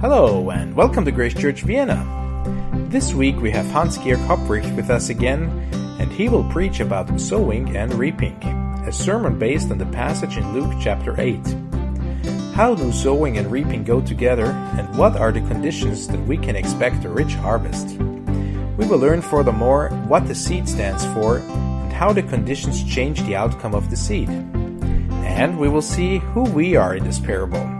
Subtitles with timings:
[0.00, 2.06] Hello, and welcome to Grace Church Vienna.
[2.88, 5.48] This week we have Hans Georg Hopprich with us again,
[5.98, 8.40] and he will preach about sowing and reaping,
[8.86, 11.44] a sermon based on the passage in Luke chapter 8.
[12.54, 14.46] How do sowing and reaping go together,
[14.78, 17.98] and what are the conditions that we can expect a rich harvest?
[18.76, 23.34] We will learn furthermore what the seed stands for and how the conditions change the
[23.34, 24.28] outcome of the seed.
[24.30, 27.77] And we will see who we are in this parable.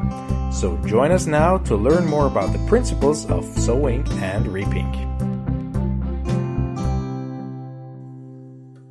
[0.58, 4.90] So join us now to learn more about the principles of sowing and reaping.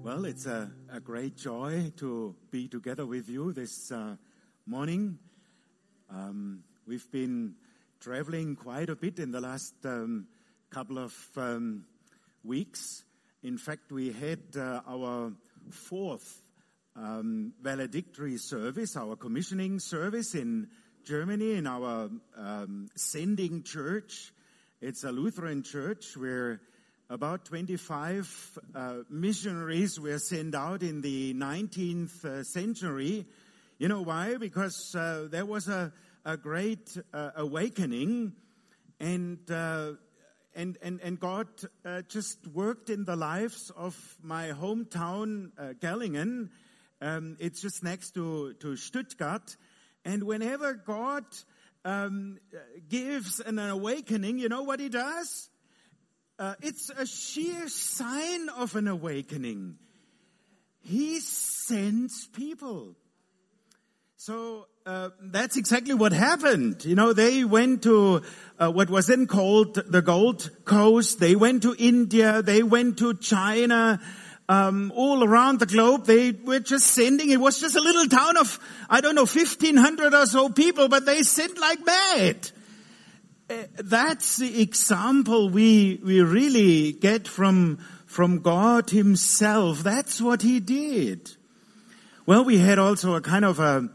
[0.02, 4.16] Well, it's a, a great joy to be together with you this uh,
[4.66, 5.20] morning.
[6.10, 7.56] Um, we've been
[8.00, 10.28] traveling quite a bit in the last um,
[10.70, 11.84] couple of um,
[12.46, 13.04] weeks.
[13.44, 15.34] In fact, we had uh, our
[15.70, 16.44] fourth
[16.96, 20.70] um, valedictory service, our commissioning service in
[21.08, 24.34] Germany in our um, sending church.
[24.82, 26.60] It's a Lutheran church where
[27.10, 33.26] about 25 uh, missionaries were sent out in the 19th uh, century.
[33.78, 34.36] You know why?
[34.36, 35.94] Because uh, there was a,
[36.26, 38.34] a great uh, awakening
[39.00, 39.94] and uh,
[40.56, 41.48] and, and, and God
[41.86, 46.50] uh, just worked in the lives of my hometown, Gerlingen.
[47.00, 49.56] Um, it's just next to, to Stuttgart.
[50.06, 51.26] And whenever God
[51.84, 52.40] um,
[52.90, 55.50] gives an awakening, you know what he does?
[56.40, 59.78] Uh, it's a sheer sign of an awakening.
[60.82, 62.96] He sends people.
[64.18, 66.86] So uh, that's exactly what happened.
[66.86, 68.22] You know, they went to
[68.60, 71.20] uh, what was then called the Gold Coast.
[71.20, 72.42] They went to India.
[72.42, 74.00] They went to China
[74.50, 76.06] um, all around the globe.
[76.06, 77.30] They were just sending.
[77.30, 81.06] It was just a little town of, I don't know, 1500 or so people, but
[81.06, 82.52] they sent like mad.
[83.50, 89.84] Uh, that's the example we, we really get from, from God himself.
[89.84, 91.32] That's what he did.
[92.26, 93.90] Well, we had also a kind of a,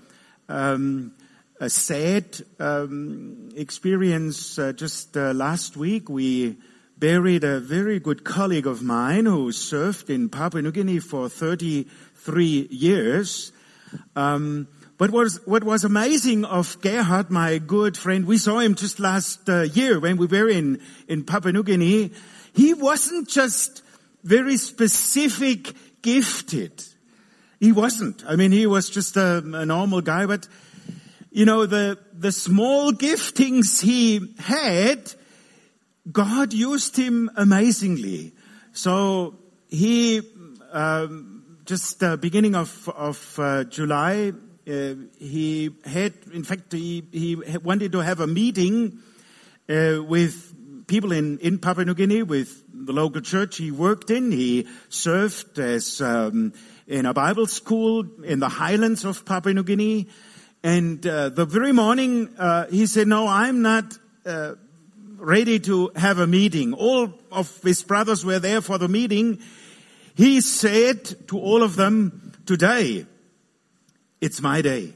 [0.48, 1.12] um,
[1.60, 2.24] a sad
[2.58, 6.08] um, experience uh, just uh, last week.
[6.08, 6.56] We
[7.02, 12.68] buried a very good colleague of mine who served in Papua New Guinea for 33
[12.70, 13.50] years.
[14.14, 14.68] Um,
[14.98, 19.00] but what was, what was amazing of Gerhard, my good friend, we saw him just
[19.00, 22.12] last uh, year when we were in, in Papua New Guinea.
[22.54, 23.82] He wasn't just
[24.22, 26.84] very specific gifted.
[27.58, 28.22] He wasn't.
[28.28, 30.46] I mean, he was just a, a normal guy, but
[31.32, 35.12] you know, the, the small giftings he had,
[36.10, 38.32] God used him amazingly.
[38.72, 39.36] So
[39.68, 40.22] he
[40.72, 44.32] um, just uh, beginning of of uh, July,
[44.68, 48.98] uh, he had, in fact, he he wanted to have a meeting
[49.68, 54.32] uh, with people in in Papua New Guinea with the local church he worked in.
[54.32, 56.52] He served as um,
[56.88, 60.08] in a Bible school in the highlands of Papua New Guinea.
[60.64, 63.98] And uh, the very morning, uh, he said, "No, I'm not."
[65.22, 66.74] Ready to have a meeting.
[66.74, 69.38] All of his brothers were there for the meeting.
[70.16, 73.06] He said to all of them, today,
[74.20, 74.94] it's my day.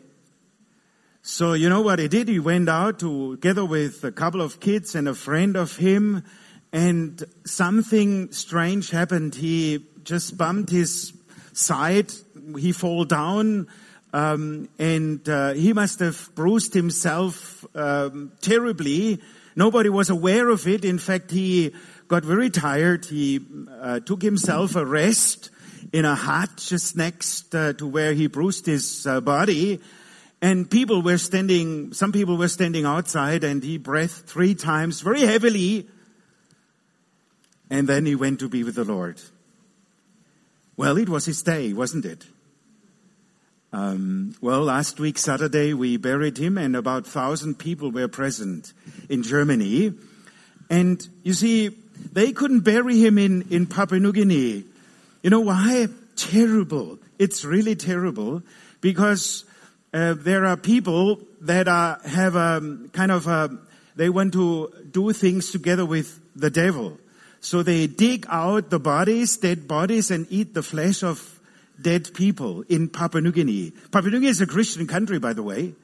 [1.23, 2.29] So you know what he did?
[2.29, 6.25] He went out together with a couple of kids and a friend of him
[6.73, 9.37] and something strange happened.
[9.37, 11.13] He just bumped his
[11.53, 12.11] side.
[12.59, 13.69] He fall down.
[14.13, 19.21] Um, and uh, he must have bruised himself um, terribly
[19.57, 20.85] Nobody was aware of it.
[20.85, 21.75] In fact, he
[22.09, 23.07] got very tired.
[23.07, 23.41] He
[23.81, 25.51] uh, took himself a rest
[25.93, 29.81] in a hut just next uh, to where he bruised his uh, body.
[30.43, 35.23] And people were standing, some people were standing outside and he breathed three times very
[35.23, 35.89] heavily.
[37.71, 39.21] And then he went to be with the Lord.
[40.77, 42.27] Well, it was his day, wasn't it?
[43.73, 48.73] Um, well, last week, Saturday, we buried him, and about thousand people were present
[49.09, 49.93] in Germany.
[50.71, 51.77] And you see,
[52.13, 54.65] they couldn't bury him in, in Papua New Guinea.
[55.23, 55.89] You know why?
[56.17, 56.99] Terrible.
[57.19, 58.43] It's really terrible
[58.81, 59.45] because
[59.93, 63.59] uh, there are people that are, have a kind of a,
[63.97, 66.99] they want to do things together with the devil.
[67.41, 71.36] So they dig out the bodies, dead bodies, and eat the flesh of
[71.81, 73.73] dead people in Papua New Guinea.
[73.91, 75.75] Papua New Guinea is a Christian country, by the way.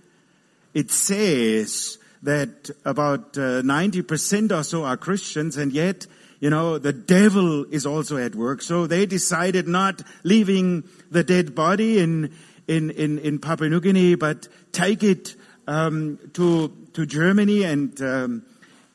[0.74, 6.06] It says that about uh, 90% or so are Christians and yet,
[6.40, 8.62] you know, the devil is also at work.
[8.62, 12.32] So they decided not leaving the dead body in,
[12.66, 15.34] in, in, in Papua New Guinea, but take it
[15.66, 18.42] um, to to Germany, and um,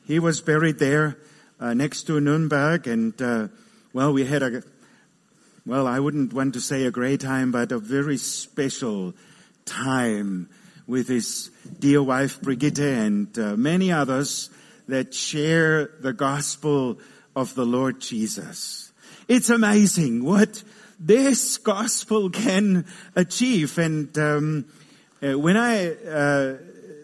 [0.06, 1.18] he was buried there
[1.60, 2.86] uh, next to Nuremberg.
[2.86, 3.48] And uh,
[3.92, 4.62] well, we had a
[5.68, 9.12] well, I wouldn't want to say a great time, but a very special
[9.66, 10.48] time
[10.86, 14.48] with his dear wife Brigitte and uh, many others
[14.88, 16.98] that share the gospel
[17.36, 18.94] of the Lord Jesus.
[19.28, 20.64] It's amazing what
[20.98, 23.76] this gospel can achieve.
[23.76, 24.64] And um,
[25.22, 26.56] uh, when I uh,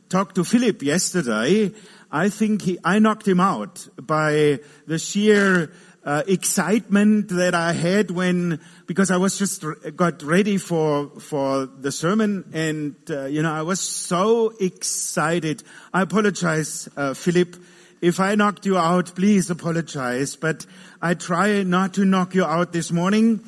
[0.09, 1.71] talked to Philip yesterday,
[2.11, 5.71] I think he, I knocked him out by the sheer
[6.05, 9.65] uh, excitement that I had when, because I was just
[9.97, 15.63] got ready for, for the sermon and, uh, you know, I was so excited.
[15.93, 17.57] I apologize, uh, Philip.
[18.03, 20.67] If I knocked you out, please apologize, but
[21.01, 23.41] I try not to knock you out this morning.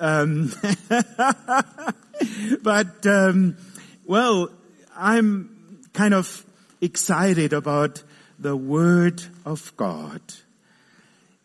[0.00, 0.52] Um,
[2.62, 3.56] but, um,
[4.04, 4.50] well,
[4.96, 6.44] I'm kind of
[6.80, 8.02] excited about
[8.40, 10.20] the Word of God.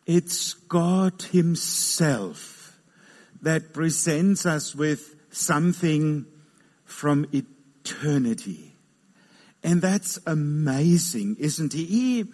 [0.08, 2.80] It's God Himself
[3.42, 6.26] that presents us with something
[6.86, 8.74] from eternity.
[9.62, 11.86] And that's amazing, isn't He?
[11.86, 12.26] He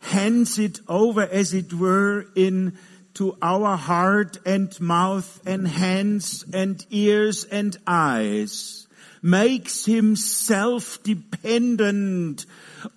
[0.00, 2.76] hands it over, as it were, in
[3.14, 8.88] to our heart and mouth and hands and ears and eyes,
[9.22, 12.44] makes himself dependent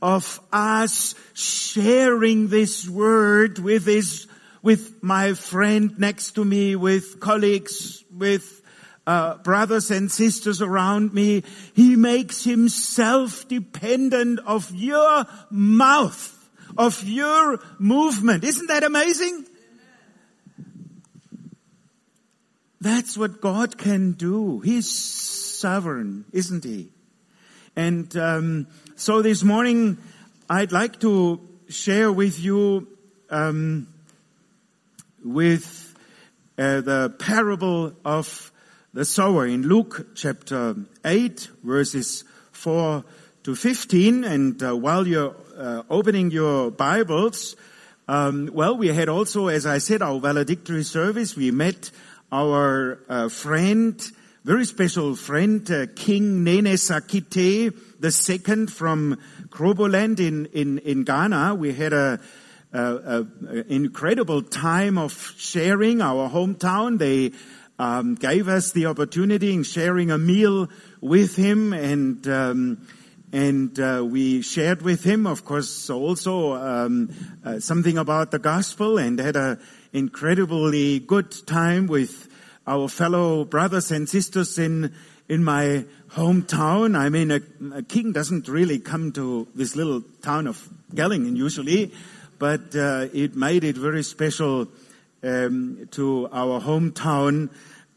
[0.02, 4.28] of us sharing this word with his,
[4.62, 8.62] with my friend next to me, with colleagues, with
[9.06, 11.44] uh, brothers and sisters around me.
[11.74, 18.44] He makes himself dependent of your mouth, of your movement.
[18.44, 19.46] Isn't that amazing?
[22.80, 24.60] That's what God can do.
[24.60, 26.90] He's sovereign, isn't he?
[27.78, 30.00] And um, so this morning,
[30.50, 31.40] I'd like to
[31.70, 32.88] share with you
[33.30, 33.88] um,
[35.24, 35.96] with
[36.58, 38.52] uh, the parable of
[38.96, 40.76] the sower in Luke chapter
[41.06, 43.06] 8, verses 4
[43.44, 44.24] to 15.
[44.24, 47.56] And uh, while you're uh, opening your Bibles,
[48.08, 51.36] um, well, we had also, as I said, our valedictory service.
[51.36, 51.92] We met
[52.32, 54.02] our uh, friend,
[54.48, 57.74] very special friend, uh, King Nene Sakite,
[58.14, 61.56] second from Kroboland in, in, in Ghana.
[61.56, 62.22] We had a,
[62.72, 66.98] a, a, a, incredible time of sharing our hometown.
[66.98, 67.34] They
[67.78, 70.70] um, gave us the opportunity in sharing a meal
[71.02, 72.88] with him and um,
[73.34, 77.10] and uh, we shared with him, of course, also um,
[77.44, 79.60] uh, something about the gospel, and had an
[79.92, 82.27] incredibly good time with
[82.68, 84.94] our fellow brothers and sisters in
[85.30, 86.98] in my hometown.
[86.98, 87.42] I mean, a,
[87.74, 91.92] a, king doesn't really come to this little town of Gerlingen usually,
[92.40, 94.68] but uh, it made it very special
[95.24, 97.50] um, to our hometown,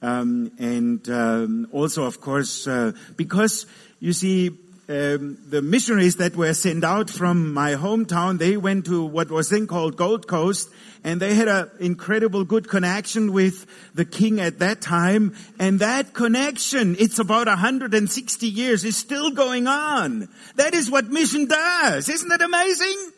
[0.03, 3.67] um, and um, also, of course, uh, because
[3.99, 4.57] you see.
[4.91, 9.49] Um, the missionaries that were sent out from my hometown, they went to what was
[9.49, 10.69] then called Gold Coast,
[11.05, 15.37] and they had an incredible good connection with the king at that time.
[15.61, 20.29] And that connection, it's about 160 years, is still going on.
[20.57, 22.09] That is what mission does.
[22.09, 23.13] Isn't that amazing?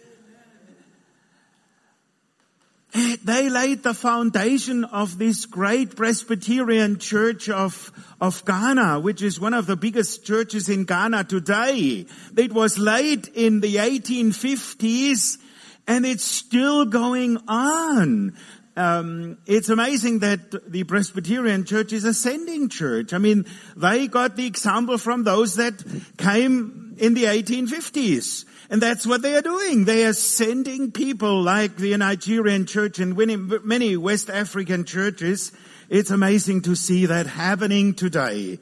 [2.95, 9.55] They laid the foundation of this great Presbyterian church of, of Ghana, which is one
[9.55, 12.05] of the biggest churches in Ghana today.
[12.37, 15.39] It was laid in the 1850s
[15.87, 18.37] and it's still going on.
[18.77, 23.13] Um, it's amazing that the Presbyterian Church is a sending church.
[23.13, 23.47] I mean,
[23.77, 25.83] they got the example from those that
[26.19, 28.45] came in the 1850s.
[28.73, 29.85] And that's what they are doing.
[29.85, 35.53] They are sending people like the Nigerian church and many West African churches.
[35.91, 38.59] It's amazing to see that happening today.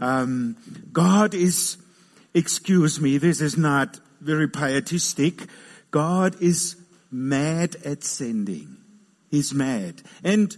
[0.00, 0.56] Um,
[0.92, 1.76] God is,
[2.32, 5.48] excuse me, this is not very pietistic,
[5.90, 6.76] God is
[7.10, 8.76] mad at sending.
[9.28, 10.02] He's mad.
[10.22, 10.56] And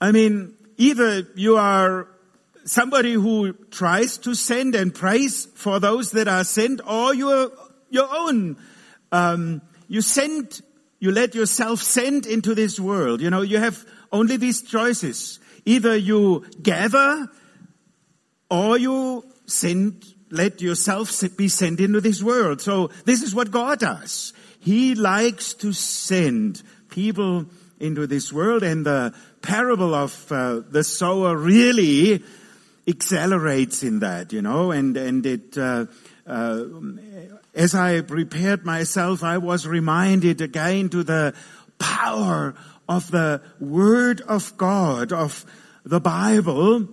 [0.00, 2.08] I mean, either you are
[2.64, 7.52] somebody who tries to send and prays for those that are sent, or you're
[7.94, 8.56] your own,
[9.12, 10.60] um, you send,
[10.98, 13.20] you let yourself send into this world.
[13.20, 15.40] You know, you have only these choices.
[15.64, 17.28] Either you gather,
[18.50, 22.60] or you send, let yourself be sent into this world.
[22.60, 24.32] So this is what God does.
[24.60, 27.46] He likes to send people
[27.80, 32.22] into this world and the parable of uh, the sower really
[32.86, 35.86] accelerates in that, you know, and, and it, uh,
[36.26, 36.64] uh,
[37.54, 41.34] as I prepared myself, I was reminded again to the
[41.78, 42.54] power
[42.88, 45.44] of the Word of God, of
[45.84, 46.88] the Bible,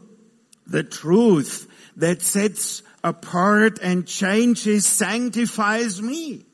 [0.68, 6.46] the truth that sets apart and changes, sanctifies me.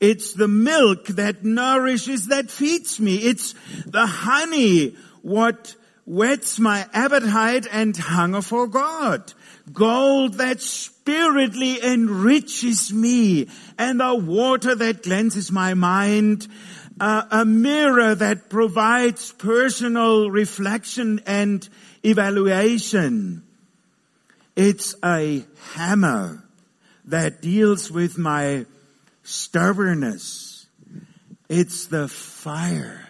[0.00, 3.16] It's the milk that nourishes, that feeds me.
[3.16, 3.54] It's
[3.86, 9.32] the honey, what whets my appetite and hunger for God.
[9.72, 10.60] Gold that
[11.02, 16.46] spiritly enriches me and the water that cleanses my mind.
[17.00, 21.68] Uh, a mirror that provides personal reflection and
[22.04, 23.42] evaluation.
[24.54, 26.44] It's a hammer
[27.06, 28.66] that deals with my
[29.24, 30.66] stubbornness.
[31.48, 33.08] It's the fire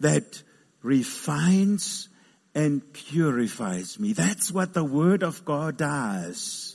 [0.00, 0.42] that
[0.82, 2.08] refines
[2.56, 4.14] and purifies me.
[4.14, 6.67] That's what the Word of God does.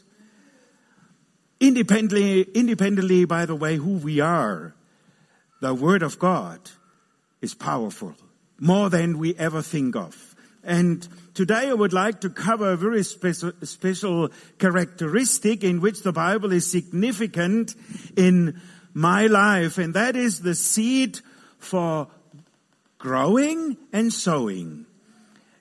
[1.64, 4.76] Independently, independently, by the way, who we are,
[5.62, 6.60] the Word of God
[7.42, 8.16] is powerful,
[8.60, 10.36] more than we ever think of.
[10.62, 14.30] And today I would like to cover a very special, special
[14.60, 17.76] characteristic in which the Bible is significant
[18.18, 18.60] in
[18.94, 21.22] my life, and that is the seed
[21.60, 22.10] for
[22.98, 24.86] growing and sowing.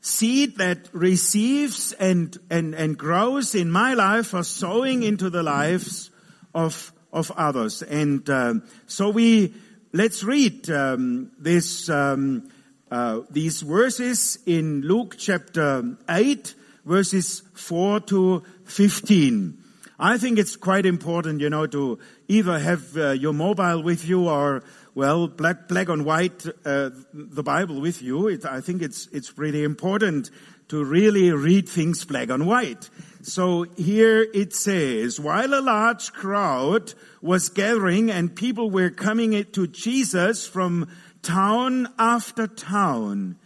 [0.03, 6.11] Seed that receives and, and, and grows in my life for sowing into the lives
[6.55, 7.83] of, of others.
[7.83, 8.55] And uh,
[8.87, 9.55] so we,
[9.93, 12.51] let's read um, this um,
[12.93, 16.55] uh, these verses in Luke chapter 8,
[16.85, 19.57] verses 4 to 15.
[19.99, 24.29] I think it's quite important, you know, to either have uh, your mobile with you
[24.29, 24.63] or,
[24.95, 28.29] well, black, black on white, uh, the Bible with you.
[28.29, 30.31] It, I think it's, it's pretty important
[30.69, 32.91] to really read things black on white.
[33.23, 39.67] So here it says, while a large crowd was gathering and people were coming to
[39.67, 40.89] Jesus from
[41.23, 43.37] town after town,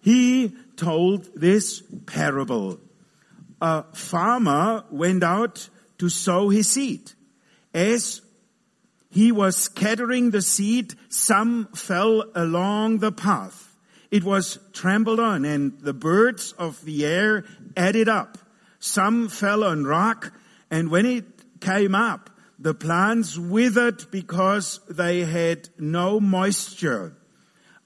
[0.00, 2.80] he told this parable.
[3.60, 5.68] A farmer went out
[5.98, 7.12] to sow his seed.
[7.72, 8.20] As
[9.14, 13.76] he was scattering the seed, some fell along the path.
[14.10, 17.44] It was trampled on and the birds of the air
[17.76, 18.38] ate it up.
[18.80, 20.32] Some fell on rock
[20.68, 22.28] and when it came up,
[22.58, 27.16] the plants withered because they had no moisture.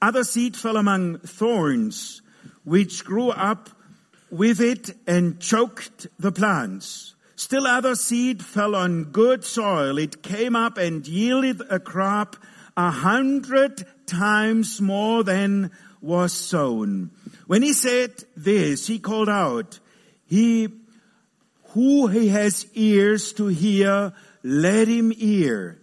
[0.01, 2.23] Other seed fell among thorns,
[2.65, 3.69] which grew up
[4.31, 7.15] with it and choked the plants.
[7.39, 9.97] Still other seed fell on good soil.
[9.97, 12.35] It came up and yielded a crop
[12.77, 17.13] a hundred times more than was sown.
[17.47, 19.79] When he said this, he called out,
[20.27, 20.67] he
[21.69, 25.79] who he has ears to hear, let him hear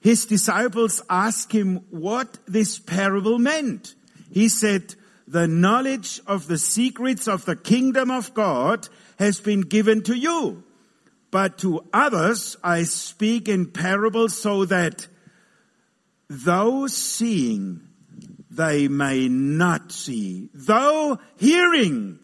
[0.00, 3.94] his disciples asked him what this parable meant.
[4.32, 4.96] He said,
[5.28, 8.88] the knowledge of the secrets of the kingdom of God
[9.20, 10.64] has been given to you.
[11.30, 15.06] But to others I speak in parables so that
[16.28, 17.82] though seeing,
[18.50, 20.48] they may not see.
[20.54, 22.18] Though hearing,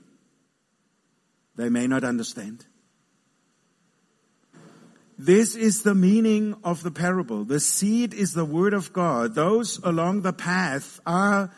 [1.57, 2.67] they may not understand.
[5.19, 7.45] This is the meaning of the parable.
[7.45, 9.35] The seed is the word of God.
[9.35, 11.53] Those along the path are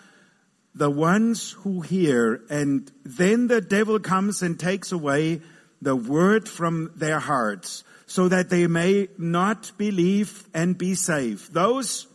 [0.74, 5.40] the ones who hear and then the devil comes and takes away
[5.84, 11.52] the word from their hearts so that they may not believe and be saved.
[11.52, 12.06] Those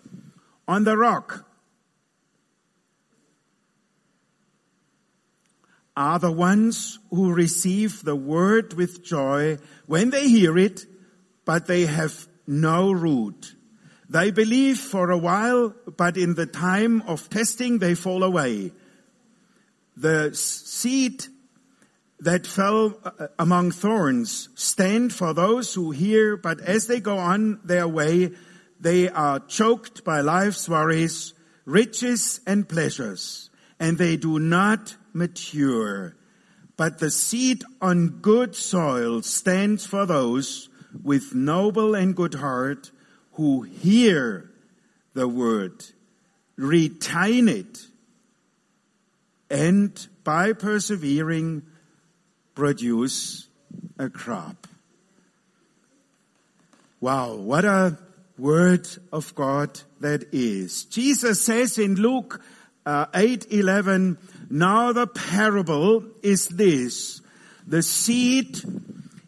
[0.67, 1.45] on the rock
[5.95, 10.85] are the ones who receive the word with joy when they hear it
[11.49, 13.55] but they have no root.
[14.07, 18.71] They believe for a while, but in the time of testing they fall away.
[19.97, 21.25] The seed
[22.21, 27.59] that fell uh, among thorns stand for those who hear, but as they go on
[27.63, 28.31] their way,
[28.79, 31.33] they are choked by life's worries,
[31.65, 33.49] riches and pleasures,
[33.79, 36.15] and they do not mature.
[36.77, 40.69] But the seed on good soil stands for those
[41.03, 42.91] with noble and good heart
[43.33, 44.51] who hear
[45.13, 45.85] the word,
[46.55, 47.79] retain it,
[49.49, 51.63] and by persevering
[52.59, 53.47] produce
[53.97, 54.67] a crop.
[56.99, 57.97] Wow, what a
[58.37, 60.83] word of God that is.
[60.83, 62.41] Jesus says in Luke
[62.85, 64.17] uh, 8:11,
[64.49, 67.21] now the parable is this:
[67.65, 68.59] the seed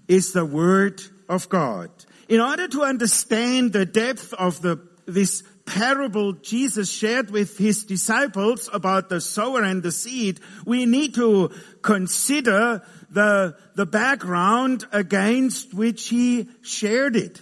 [0.10, 1.90] is the word of God.
[2.28, 8.70] In order to understand the depth of the, this parable Jesus shared with his disciples
[8.74, 12.82] about the sower and the seed, we need to consider
[13.12, 17.42] the, the background against which he shared it.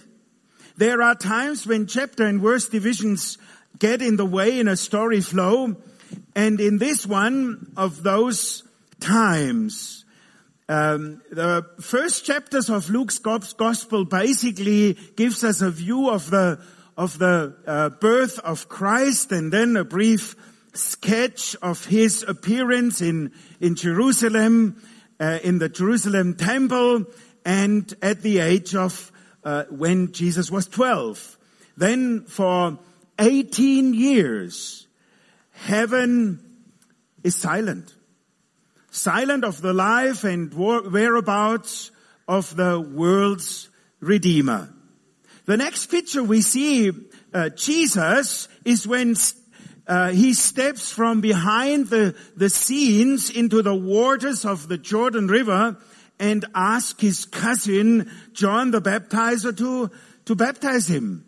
[0.76, 3.38] There are times when chapter and verse divisions
[3.78, 5.76] get in the way in a story flow,
[6.34, 8.62] and in this one of those
[8.98, 10.04] times,
[10.68, 16.60] um, the first chapters of Luke's gospel basically gives us a view of the
[16.96, 20.36] of the uh, birth of Christ, and then a brief
[20.74, 24.80] sketch of his appearance in in Jerusalem,
[25.20, 27.04] uh, in the Jerusalem temple,
[27.44, 29.12] and at the age of
[29.44, 31.38] uh, when Jesus was twelve.
[31.76, 32.78] Then for
[33.18, 34.88] eighteen years,
[35.52, 36.40] heaven
[37.22, 37.94] is silent
[38.90, 41.90] silent of the life and whereabouts
[42.28, 43.68] of the world's
[44.00, 44.72] Redeemer.
[45.44, 46.90] The next picture we see
[47.34, 49.14] uh, Jesus is when
[49.90, 55.76] uh, he steps from behind the, the scenes into the waters of the Jordan River
[56.20, 59.90] and asks his cousin John the Baptizer to,
[60.26, 61.24] to baptize him.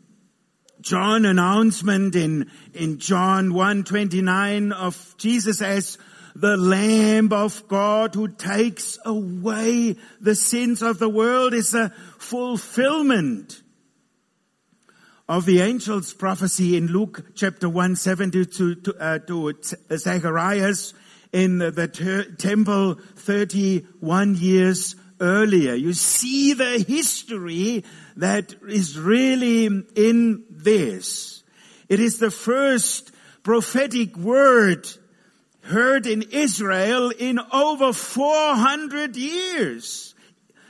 [0.80, 5.98] John announcement in, in John 129 of Jesus as
[6.36, 13.60] the Lamb of God who takes away the sins of the world is a fulfillment
[15.32, 19.54] of the angel's prophecy in Luke chapter 1, 70 to, to, uh, to
[19.96, 20.92] Zacharias
[21.32, 25.72] in the, the ter- temple 31 years earlier.
[25.72, 27.82] You see the history
[28.18, 31.42] that is really in this.
[31.88, 33.10] It is the first
[33.42, 34.86] prophetic word
[35.62, 40.14] heard in Israel in over 400 years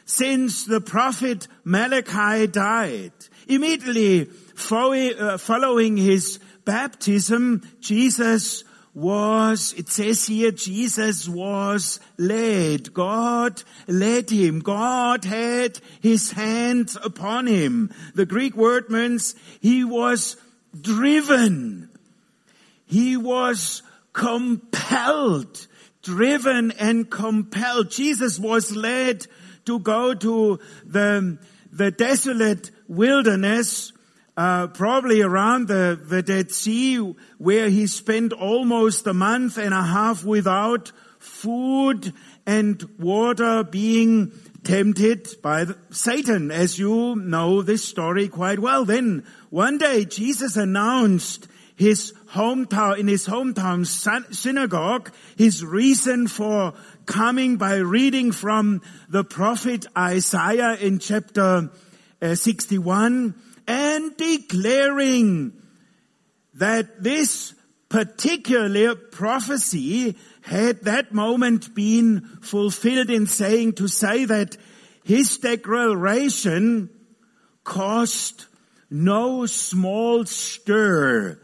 [0.05, 3.13] since the prophet Malachi died.
[3.49, 12.93] Immediately uh, Uh, following his baptism, Jesus was, it says here, Jesus was led.
[12.93, 14.61] God led him.
[14.61, 17.91] God had his hands upon him.
[18.15, 20.37] The Greek word means he was
[20.79, 21.89] driven.
[22.85, 25.67] He was compelled,
[26.03, 27.91] driven and compelled.
[27.91, 29.27] Jesus was led
[29.65, 31.39] to go to the,
[31.73, 33.93] the desolate wilderness,
[34.37, 39.83] uh, probably around the, the Dead Sea, where he spent almost a month and a
[39.83, 42.13] half without food
[42.47, 44.33] and water being
[44.65, 48.85] tempted by Satan, as you know this story quite well.
[48.85, 53.87] Then one day Jesus announced his hometown, in his hometown
[54.35, 56.75] synagogue, his reason for
[57.07, 61.71] coming by reading from the prophet Isaiah in chapter
[62.21, 63.35] uh, 61
[63.73, 65.51] and declaring
[66.53, 67.55] that this
[67.89, 74.59] particular prophecy had that moment been fulfilled in saying to say that
[75.05, 76.91] his declaration
[77.65, 78.45] caused
[78.91, 81.41] no small stir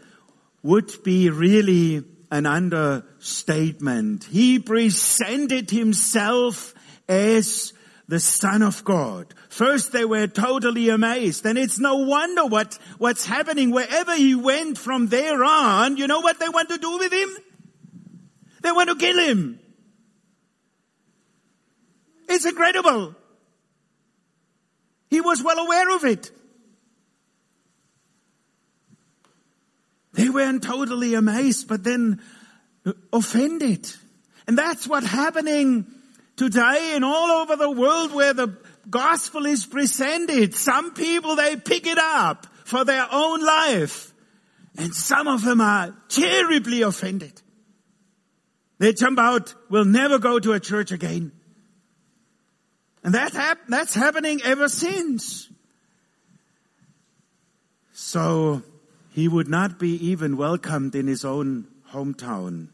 [0.63, 4.25] would be really an understatement.
[4.25, 6.75] He presented himself
[7.09, 7.73] as
[8.09, 9.35] the Son of God.
[9.51, 14.79] First they were totally amazed and it's no wonder what, what's happening wherever he went
[14.79, 15.99] from there on.
[15.99, 17.29] You know what they want to do with him?
[18.63, 19.61] They want to kill him.
[22.29, 23.15] It's incredible.
[25.11, 26.31] He was well aware of it.
[30.15, 32.21] They weren't totally amazed, but then
[33.13, 33.91] offended.
[34.47, 35.87] And that's what's happening
[36.39, 38.57] today and all over the world where the
[38.89, 40.55] gospel is presented.
[40.55, 44.15] Some people, they pick it up for their own life.
[44.79, 47.43] And some of them are terribly offended.
[48.79, 51.33] They jump out, will never go to a church again.
[53.03, 55.49] And that hap- that's happening ever since.
[57.93, 58.63] So,
[59.11, 62.69] he would not be even welcomed in his own hometown.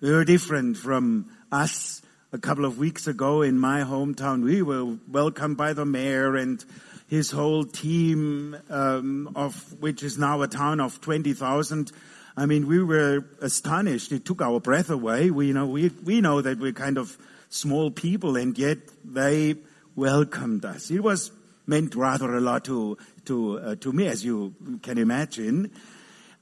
[0.00, 2.00] Very different from us
[2.32, 4.44] a couple of weeks ago in my hometown.
[4.44, 6.64] We were welcomed by the mayor and
[7.08, 11.90] his whole team, um, of which is now a town of 20,000.
[12.36, 14.12] I mean, we were astonished.
[14.12, 15.30] It took our breath away.
[15.30, 19.56] We know we we know that we're kind of small people, and yet they
[19.96, 20.90] welcomed us.
[20.90, 21.32] It was
[21.66, 25.72] meant rather a lot to to uh, to me, as you can imagine.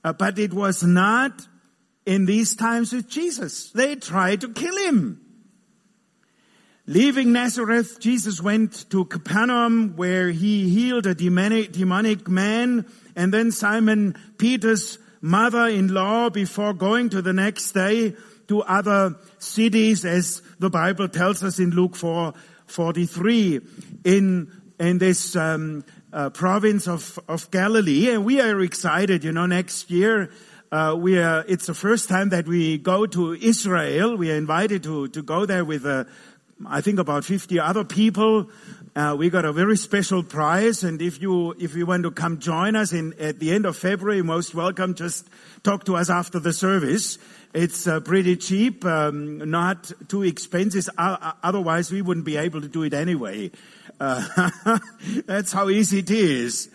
[0.04, 1.48] Uh, but it was not
[2.04, 3.70] in these times with Jesus.
[3.70, 5.27] They tried to kill him.
[6.88, 14.16] Leaving Nazareth, Jesus went to Capernaum where he healed a demonic, man and then Simon
[14.38, 21.44] Peter's mother-in-law before going to the next day to other cities as the Bible tells
[21.44, 22.32] us in Luke 4,
[22.68, 23.60] 43
[24.04, 28.08] in, in this um, uh, province of, of Galilee.
[28.08, 30.30] And we are excited, you know, next year
[30.70, 34.16] uh, we are, it's the first time that we go to Israel.
[34.16, 36.04] We are invited to, to go there with uh,
[36.66, 38.50] I think about 50 other people.
[38.96, 42.40] Uh, we got a very special prize, and if you if you want to come
[42.40, 44.94] join us in at the end of February, most welcome.
[44.94, 45.28] Just
[45.62, 47.18] talk to us after the service.
[47.54, 50.88] It's uh, pretty cheap, um, not too expensive.
[50.98, 53.52] Uh, otherwise, we wouldn't be able to do it anyway.
[54.00, 54.50] Uh,
[55.26, 56.68] that's how easy it is.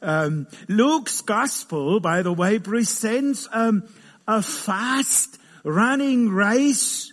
[0.00, 3.84] Um, Luke's gospel, by the way, presents um,
[4.26, 7.09] a fast running race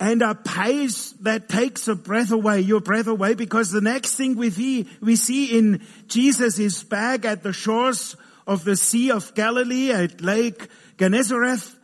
[0.00, 4.36] and a pace that takes a breath away, your breath away, because the next thing
[4.36, 9.34] we see, we see in Jesus is back at the shores of the Sea of
[9.34, 11.76] Galilee at Lake Gennesareth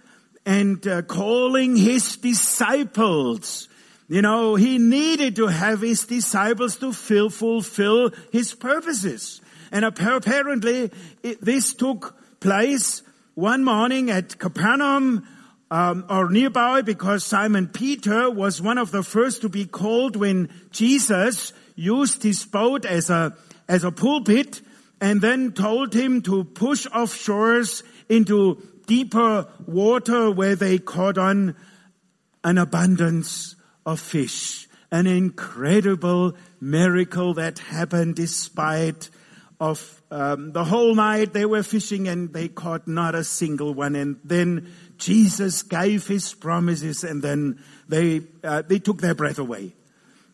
[0.46, 3.68] and uh, calling his disciples.
[4.08, 9.40] You know, he needed to have his disciples to fill, fulfill his purposes.
[9.72, 10.90] And apparently
[11.22, 13.02] it, this took place
[13.34, 15.26] one morning at Capernaum
[15.74, 20.48] um, or nearby because Simon Peter was one of the first to be called when
[20.70, 23.36] Jesus used his boat as a,
[23.68, 24.62] as a pulpit
[25.00, 31.56] and then told him to push off shores into deeper water where they caught on
[32.44, 34.68] an abundance of fish.
[34.92, 39.10] An incredible miracle that happened despite
[39.58, 43.96] of um, the whole night they were fishing and they caught not a single one.
[43.96, 49.74] And then Jesus gave his promises and then they, uh, they took their breath away.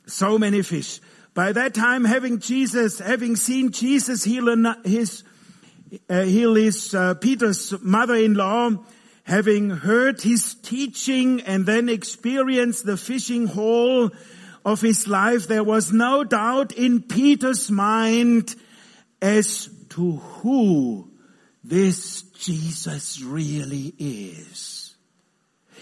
[0.06, 1.00] So many fish.
[1.34, 5.22] By that time, having Jesus, having seen Jesus heal his,
[6.08, 8.84] uh, heal his, uh, Peter's mother-in-law,
[9.24, 14.10] having heard his teaching and then experienced the fishing haul
[14.64, 18.54] of his life, there was no doubt in Peter's mind
[19.22, 21.10] as to who
[21.62, 24.94] this Jesus really is.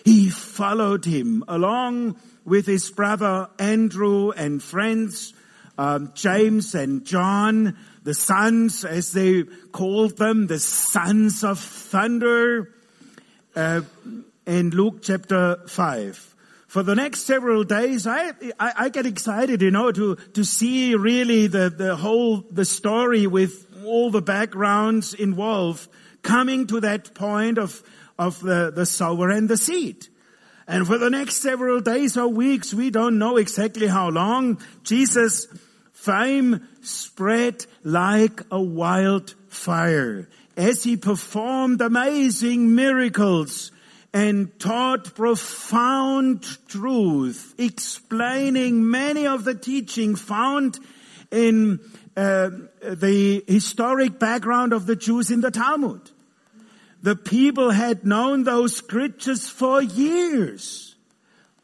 [0.05, 5.35] He followed him along with his brother Andrew and friends,
[5.77, 12.75] um, James and John, the sons, as they called them, the sons of thunder,
[13.55, 13.83] uh,
[14.45, 16.35] in Luke chapter 5.
[16.67, 20.97] For the next several days, I, I, I get excited, you know, to, to see
[20.97, 25.89] really the, the whole, the story with all the backgrounds involved
[26.29, 27.83] coming to that point of,
[28.19, 30.07] of the, the sower and the seed.
[30.67, 35.47] And for the next several days or weeks, we don't know exactly how long, Jesus'
[35.95, 43.73] fame spread like a wildfire as he performed amazing miracles
[44.13, 50.79] and taught profound truth, explaining many of the teaching found
[51.31, 51.81] in
[52.17, 52.51] uh,
[52.83, 56.11] the historic background of the Jews in the Talmud.
[57.03, 60.97] The people had known those scriptures for years,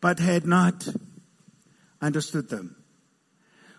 [0.00, 0.86] but had not
[2.00, 2.76] understood them.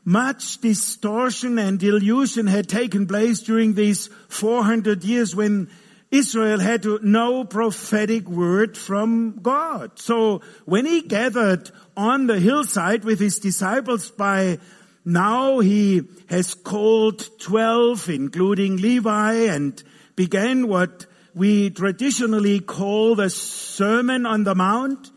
[0.04, 5.70] Much distortion and delusion had taken place during these 400 years when
[6.12, 9.98] Israel had no prophetic word from God.
[10.00, 14.60] So when he gathered on the hillside with his disciples by
[15.04, 19.82] now he has called 12, including Levi, and
[20.16, 25.12] began what we traditionally call the Sermon on the Mount.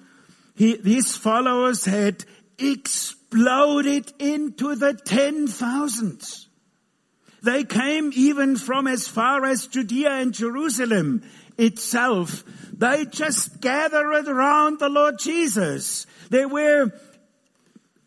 [0.57, 2.25] He, these followers had
[2.59, 6.49] exploded into the ten thousands.
[7.41, 11.23] They came even from as far as Judea and Jerusalem
[11.57, 12.43] itself.
[12.77, 16.07] They just gathered around the Lord Jesus.
[16.31, 16.91] They were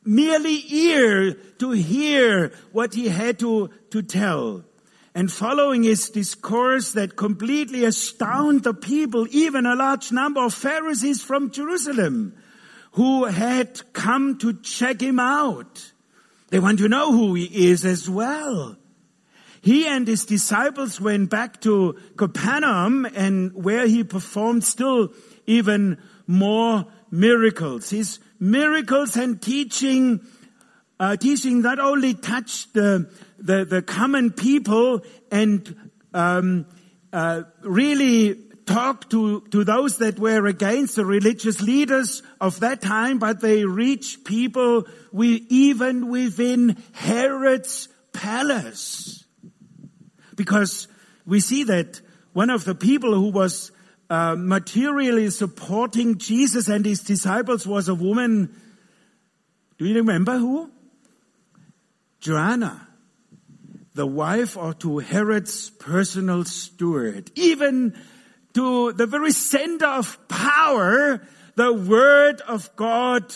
[0.04, 4.66] merely ear to hear what he had to, to tell.
[5.14, 11.22] And following his discourse that completely astounded the people, even a large number of Pharisees
[11.22, 12.34] from Jerusalem
[12.94, 15.92] who had come to check him out.
[16.50, 18.78] They want to know who he is as well.
[19.62, 25.14] He and his disciples went back to Capernaum and where he performed still
[25.46, 27.92] even more miracles.
[27.92, 30.22] His miracles and teaching,
[31.02, 33.10] uh, teaching not only touched the,
[33.40, 36.68] the, the common people and um,
[37.12, 38.36] uh, really
[38.68, 43.66] talked to, to those that were against the religious leaders of that time, but they
[43.66, 49.26] reached people we, even within Herod's palace.
[50.36, 50.88] Because
[51.26, 52.00] we see that
[52.34, 53.72] one of the people who was
[54.12, 58.56] uh, materially supporting Jesus and his disciples was a woman.
[59.80, 60.70] Do you remember who?
[62.22, 62.88] Joanna,
[63.94, 67.32] the wife or to Herod's personal steward.
[67.36, 68.00] Even
[68.54, 73.36] to the very center of power, the word of God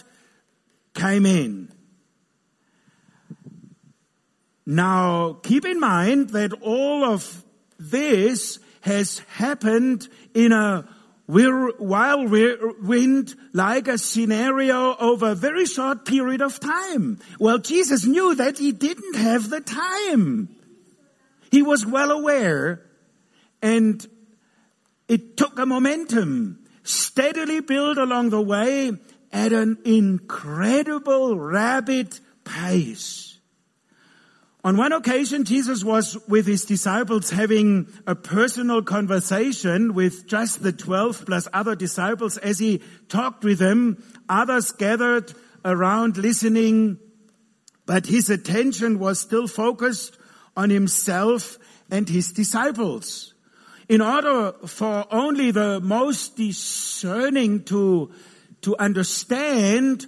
[0.93, 1.71] came in.
[4.65, 7.43] Now, keep in mind that all of
[7.77, 10.87] this has happened in a
[11.27, 11.75] whirlwind
[13.53, 17.19] like a scenario over a very short period of time.
[17.39, 20.49] Well, Jesus knew that he didn't have the time.
[21.51, 22.85] He was well aware
[23.61, 24.05] and
[25.07, 28.91] it took a momentum steadily built along the way
[29.31, 33.24] at an incredible rapid pace.
[34.65, 40.71] On one occasion, Jesus was with his disciples having a personal conversation with just the
[40.71, 42.39] 12 plus other disciples.
[42.39, 45.31] As he talked with them, others gathered
[45.63, 46.97] around listening,
[47.85, 50.17] but his attention was still focused
[50.57, 51.59] on himself
[51.91, 53.35] and his disciples.
[53.87, 58.11] In order for only the most discerning to,
[58.63, 60.07] to understand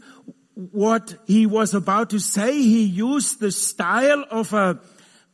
[0.58, 4.80] what he was about to say, he used the style of a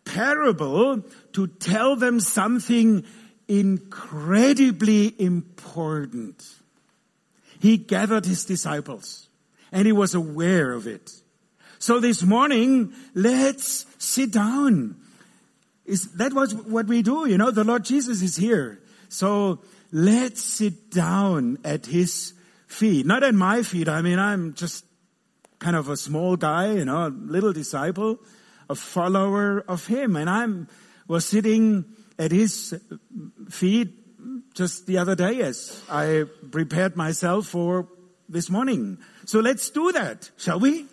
[0.03, 3.05] parable to tell them something
[3.47, 6.43] incredibly important.
[7.61, 9.29] He gathered his disciples
[9.71, 11.09] and he was aware of it.
[11.79, 14.97] So this morning, let's sit down.
[15.85, 17.27] Is that was what we do?
[17.27, 18.81] You know, the Lord Jesus is here.
[19.07, 19.59] So
[19.91, 22.33] let's sit down at his
[22.67, 23.05] feet.
[23.05, 23.87] Not at my feet.
[23.87, 24.85] I mean, I'm just
[25.63, 28.19] kind of a small guy, you know, a little disciple,
[28.69, 30.17] a follower of him.
[30.17, 30.45] And I
[31.07, 31.85] was sitting
[32.19, 32.75] at his
[33.49, 33.87] feet
[34.53, 37.87] just the other day as I prepared myself for
[38.27, 38.97] this morning.
[39.25, 40.85] So let's do that, shall we?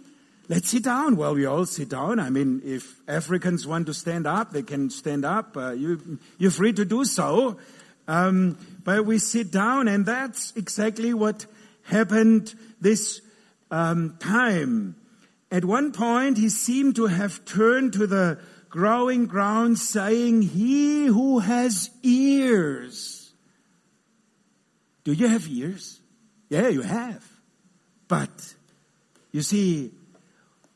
[0.49, 1.17] Let's sit down.
[1.17, 2.21] Well, we all sit down.
[2.21, 5.57] I mean, if Africans want to stand up, they can stand up.
[5.57, 7.59] Uh, you, you're free to do so.
[8.07, 11.47] Um, but we sit down, and that's exactly what
[11.83, 13.21] happened this
[13.71, 14.97] um, time.
[15.51, 21.41] At one point, he seemed to have turned to the growing ground saying, he who
[21.41, 23.33] has ears.
[25.03, 26.01] Do you have ears?
[26.49, 27.25] Yeah, you have.
[28.07, 28.55] But,
[29.33, 29.93] you see,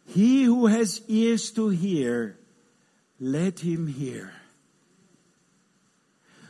[0.07, 2.39] he who has ears to hear,
[3.21, 4.33] let him hear.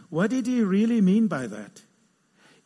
[0.08, 1.82] What did he really mean by that?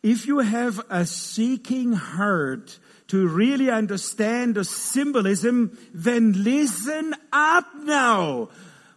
[0.03, 2.79] If you have a seeking heart
[3.09, 8.49] to really understand the symbolism, then listen up now.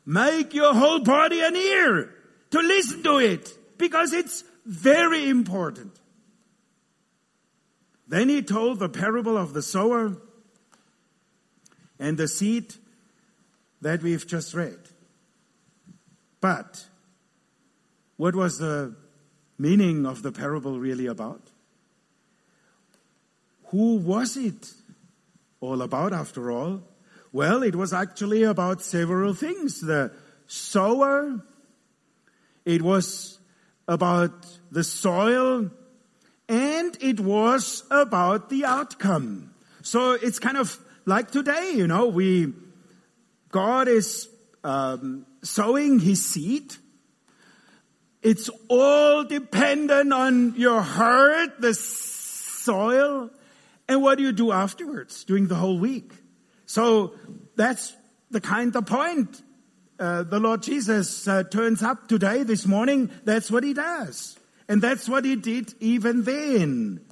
[0.05, 2.15] Make your whole body an ear
[2.51, 5.99] to listen to it because it's very important.
[8.07, 10.17] Then he told the parable of the sower
[11.99, 12.75] and the seed
[13.81, 14.79] that we've just read.
[16.43, 16.87] But
[18.17, 18.95] what was the
[19.59, 21.52] meaning of the parable really about?
[23.73, 24.71] Who was it
[25.61, 26.83] all about after all?
[27.33, 29.81] Well, it was actually about several things.
[29.81, 30.13] The
[30.47, 31.41] sower,
[32.67, 33.39] it was
[33.89, 35.71] about the soil,
[36.51, 39.55] and it was about the outcome.
[39.81, 42.53] So it's kind of like today, you know, we,
[43.51, 44.29] God is
[44.63, 46.75] um, sowing his seed.
[48.21, 53.31] It's all dependent on your heart, the soil,
[53.93, 56.13] and what do you do afterwards during the whole week?
[56.65, 57.15] So
[57.57, 57.95] that's
[58.31, 59.43] the kind of point.
[59.99, 63.11] Uh, the Lord Jesus uh, turns up today, this morning.
[63.25, 64.39] That's what he does.
[64.67, 67.05] And that's what he did even then.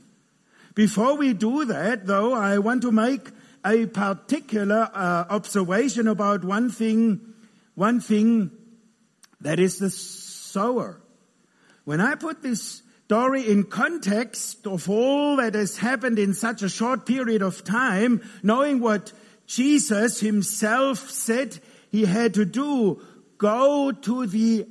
[0.75, 3.29] Before we do that, though, I want to make
[3.64, 7.35] a particular uh, observation about one thing,
[7.75, 8.51] one thing
[9.43, 11.03] that is the sower.
[11.85, 16.68] When I put this story in context of all that has happened in such a
[16.68, 19.12] short period of time, knowing what
[19.49, 21.59] Jesus himself said
[21.90, 23.03] he had to do,
[23.37, 24.64] go to the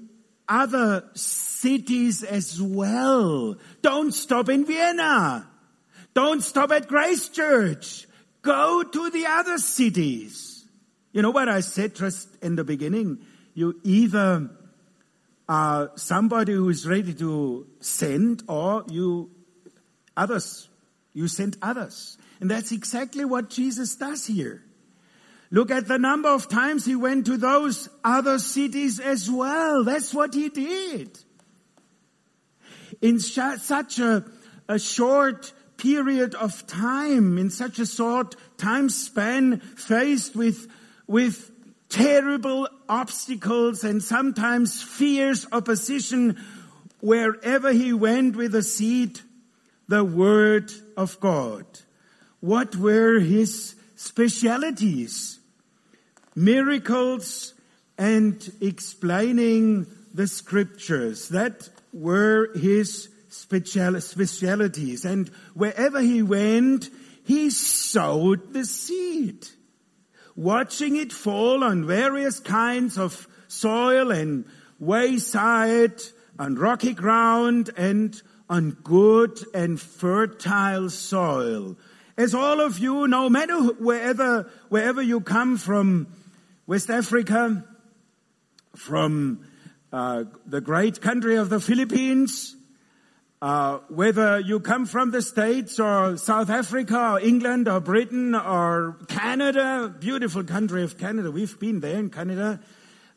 [0.48, 3.58] other cities as well.
[3.82, 5.46] Don't stop in Vienna.
[6.14, 8.08] Don't stop at Grace Church.
[8.42, 10.66] Go to the other cities.
[11.12, 13.20] You know what I said just in the beginning?
[13.54, 14.50] You either
[15.50, 19.32] are somebody who is ready to send or you
[20.16, 20.70] others.
[21.12, 22.18] You send others.
[22.40, 24.64] And that's exactly what Jesus does here.
[25.50, 29.84] Look at the number of times he went to those other cities as well.
[29.84, 31.18] That's what he did.
[33.02, 34.24] In such a,
[34.68, 40.68] a short period of time, in such a short time span, faced with,
[41.08, 41.52] with
[41.90, 46.38] terrible obstacles and sometimes fierce opposition,
[47.02, 49.20] wherever he went with a seed,
[49.88, 51.66] the word of God.
[52.40, 55.40] What were his specialities?
[56.40, 57.54] miracles
[57.98, 61.30] and explaining the scriptures.
[61.30, 65.06] That were his special, specialities.
[65.06, 66.90] And wherever he went,
[67.26, 69.48] he sowed the seed,
[70.40, 74.46] watching it fall on various kinds of soil and
[74.80, 76.02] wayside,
[76.40, 81.76] on rocky ground and on good and fertile soil.
[82.18, 86.08] As all of you, no matter wherever, wherever you come from,
[86.66, 87.66] West Africa,
[88.78, 89.46] from
[89.92, 92.56] uh, the great country of the Philippines,
[93.42, 98.98] uh, whether you come from the States or South Africa or England or Britain or
[99.08, 101.32] Canada, beautiful country of Canada.
[101.32, 102.60] We've been there in Canada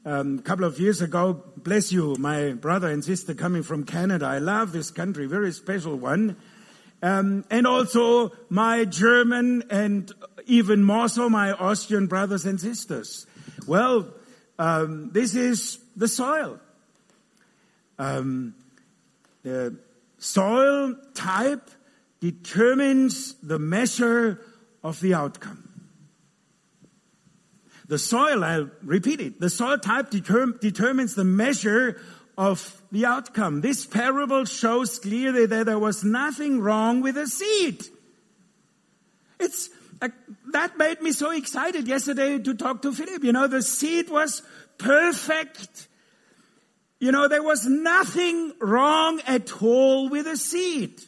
[0.07, 1.43] um, a couple of years ago.
[1.57, 4.27] Bless you, my brother and sister coming from Canada.
[4.27, 6.37] I love this country, very special one.
[7.03, 10.13] Um, and also my German and
[10.47, 13.27] even more so my Austrian brothers and sisters.
[13.67, 14.07] Well,
[14.57, 16.61] um, this is the soil.
[17.99, 18.55] Um,
[19.43, 19.77] the
[20.23, 21.71] soil type
[22.21, 24.41] determines the measure
[24.83, 25.69] of the outcome.
[27.89, 32.01] The soil, I'll repeat it, the soil type determ- determines the measure
[32.39, 33.61] of the outcome.
[33.61, 37.85] This parable shows clearly that there was nothing wrong with the seed.
[39.41, 39.69] It's
[40.01, 40.09] uh,
[40.53, 43.25] that made me so excited yesterday to talk to Philip.
[43.25, 44.43] You know, the seed was
[44.79, 45.89] perfect.
[47.03, 51.03] You know, there was nothing wrong at all with the seed.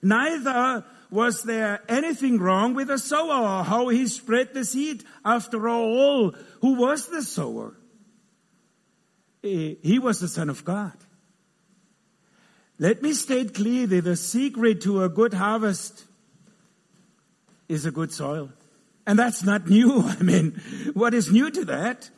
[0.00, 5.04] Neither was there anything wrong with the sower or how he spread the seed.
[5.22, 6.30] After all,
[6.62, 7.74] who was the sower?
[9.42, 10.96] He was the Son of God.
[12.78, 16.06] Let me state clearly the secret to a good harvest
[17.68, 18.50] is a good soil.
[19.06, 20.00] And that's not new.
[20.06, 20.52] I mean,
[20.94, 22.08] what is new to that?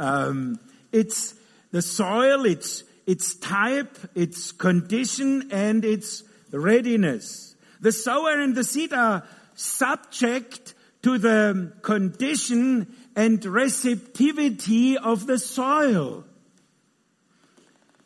[0.00, 0.58] Um,
[0.90, 1.37] it's
[1.70, 7.54] the soil, it's, its type, its condition, and its readiness.
[7.80, 16.24] The sower and the seed are subject to the condition and receptivity of the soil.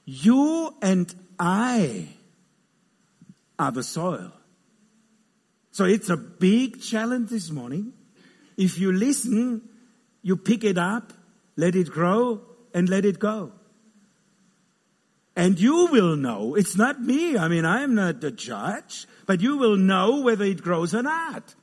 [0.05, 2.09] You and I
[3.59, 4.33] are the soil.
[5.71, 7.93] So it's a big challenge this morning.
[8.57, 9.63] If you listen,
[10.23, 11.13] you pick it up,
[11.57, 12.43] let it grow,
[12.75, 13.53] and let it go.
[15.35, 16.55] And you will know.
[16.55, 17.39] It's not me.
[17.39, 21.55] I mean, I'm not the judge, but you will know whether it grows or not.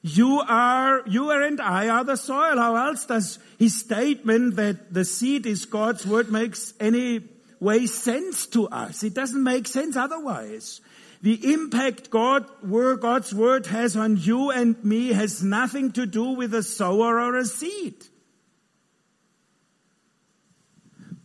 [0.00, 2.56] You are, you and I are the soil.
[2.56, 7.20] How else does his statement that the seed is God's word makes any
[7.60, 9.02] way sense to us?
[9.02, 10.80] It doesn't make sense otherwise.
[11.20, 16.54] The impact God, God's word has on you and me has nothing to do with
[16.54, 18.06] a sower or a seed.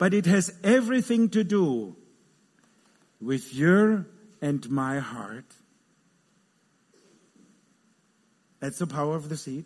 [0.03, 1.95] But it has everything to do
[3.21, 4.05] with your
[4.41, 5.45] and my heart.
[8.59, 9.63] That's the power of the seed.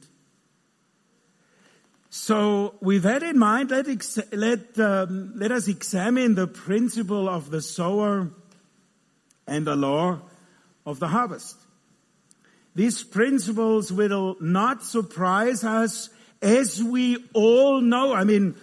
[2.11, 7.49] So, with that in mind, let, ex- let, um, let us examine the principle of
[7.49, 8.29] the sower
[9.47, 10.19] and the law
[10.85, 11.57] of the harvest.
[12.75, 16.11] These principles will not surprise us
[16.43, 18.13] as we all know.
[18.13, 18.53] I mean,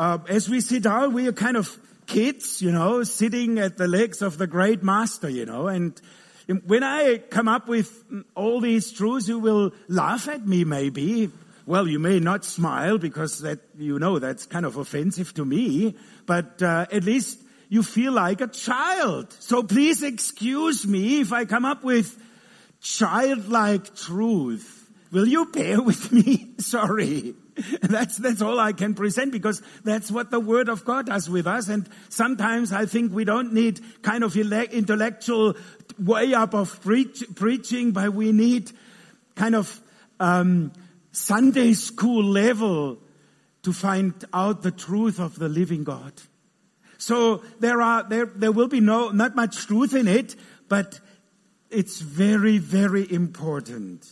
[0.00, 3.86] uh, as we sit down, we are kind of kids, you know, sitting at the
[3.86, 6.00] legs of the great master, you know, and
[6.64, 8.02] when I come up with
[8.34, 11.30] all these truths, you will laugh at me maybe.
[11.66, 15.96] Well, you may not smile because that, you know, that's kind of offensive to me,
[16.24, 19.32] but uh, at least you feel like a child.
[19.38, 22.18] So please excuse me if I come up with
[22.80, 24.88] childlike truth.
[25.12, 26.54] Will you bear with me?
[26.58, 27.34] Sorry.
[27.82, 31.46] That's, that's all I can present because that's what the Word of God does with
[31.46, 31.68] us.
[31.68, 35.56] And sometimes I think we don't need kind of intellectual
[35.98, 38.70] way up of preach, preaching, but we need
[39.34, 39.80] kind of
[40.20, 40.72] um,
[41.12, 42.98] Sunday school level
[43.62, 46.12] to find out the truth of the living God.
[46.98, 50.36] So there are, there, there will be no, not much truth in it,
[50.68, 51.00] but
[51.70, 54.06] it's very, very important.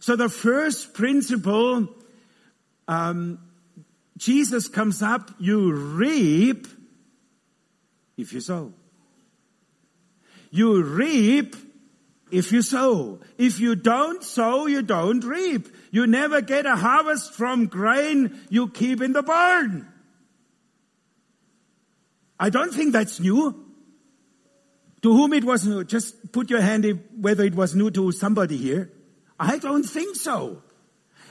[0.00, 1.88] So the first principle,
[2.88, 3.38] um,
[4.16, 6.66] Jesus comes up, you reap
[8.16, 8.72] if you sow.
[10.50, 11.54] You reap
[12.32, 13.20] if you sow.
[13.36, 15.68] If you don't sow, you don't reap.
[15.90, 19.86] You never get a harvest from grain you keep in the barn.
[22.40, 23.64] I don't think that's new.
[25.02, 28.10] To whom it was new, just put your hand in whether it was new to
[28.10, 28.90] somebody here.
[29.38, 30.62] I don't think so.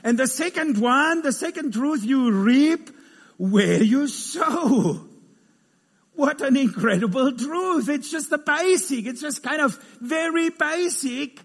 [0.04, 2.90] And the second one, the second truth, you reap
[3.36, 5.04] where you sow.
[6.14, 7.88] What an incredible truth.
[7.88, 9.06] It's just the basic.
[9.06, 11.40] It's just kind of very basic.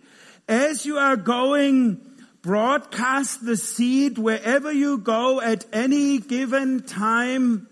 [0.48, 2.02] As you are going,
[2.42, 7.68] broadcast the seed wherever you go at any given time.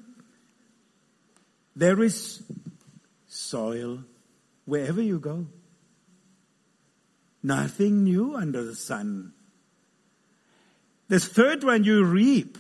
[1.76, 2.44] There is
[3.28, 4.04] soil
[4.66, 5.48] wherever you go.
[7.44, 9.34] Nothing new under the sun.
[11.12, 12.58] The third one, you reap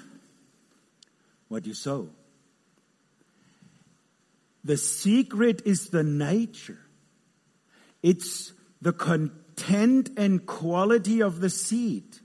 [1.47, 2.09] what you sow.
[4.65, 6.81] The secret is the nature.
[8.03, 12.17] It's the content and quality of the seed.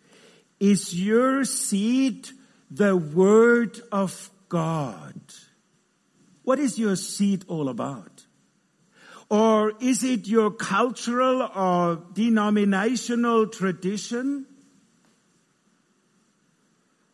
[0.58, 2.30] Is your seed
[2.72, 5.20] the Word of God?
[6.42, 8.26] What is your seed all about?
[9.30, 14.46] Or is it your cultural or denominational tradition?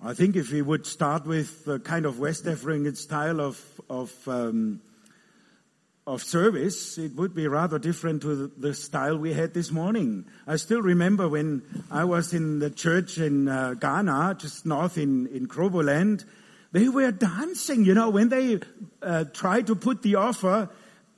[0.05, 4.13] I think if we would start with the kind of West African style of, of
[4.27, 4.81] um,
[6.09, 10.25] of service, it would be rather different to the style we had this morning.
[10.45, 15.29] I still remember when I was in the church in uh, Ghana, just north in,
[15.29, 16.25] in Kroboland,
[16.73, 18.59] they were dancing, you know, when they
[19.03, 20.69] uh, tried to put the offer,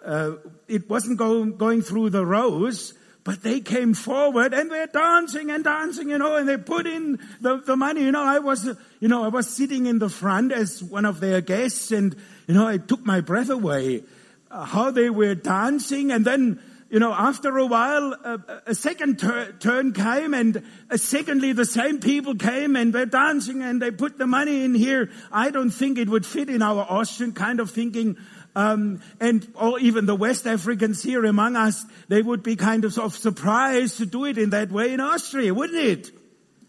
[0.04, 0.32] uh,
[0.68, 2.92] it wasn't go, going through the rows,
[3.24, 7.18] but they came forward and they're dancing and dancing, you know, and they put in
[7.40, 8.02] the, the money.
[8.02, 8.68] You know, I was,
[9.00, 12.14] you know, I was sitting in the front as one of their guests and,
[12.46, 14.04] you know, it took my breath away
[14.50, 16.60] how they were dancing and then
[16.90, 21.64] you know, after a while, a, a second tur- turn came and uh, secondly, the
[21.64, 25.10] same people came and they're dancing and they put the money in here.
[25.32, 28.16] I don't think it would fit in our Austrian kind of thinking.
[28.56, 32.92] Um, and or even the West Africans here among us, they would be kind of,
[32.92, 36.10] sort of surprised to do it in that way in Austria, wouldn't it?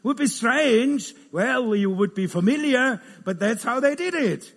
[0.02, 1.14] Would be strange.
[1.32, 4.52] Well, you would be familiar, but that's how they did it.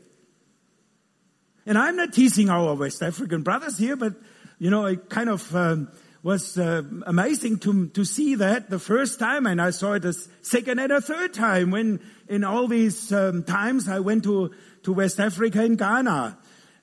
[1.67, 4.15] And I'm not teasing our West African brothers here, but
[4.59, 5.89] you know, it kind of um,
[6.23, 10.15] was uh, amazing to to see that the first time, and I saw it a
[10.43, 14.51] second and a third time when in all these um, times I went to
[14.85, 16.39] to West Africa in Ghana.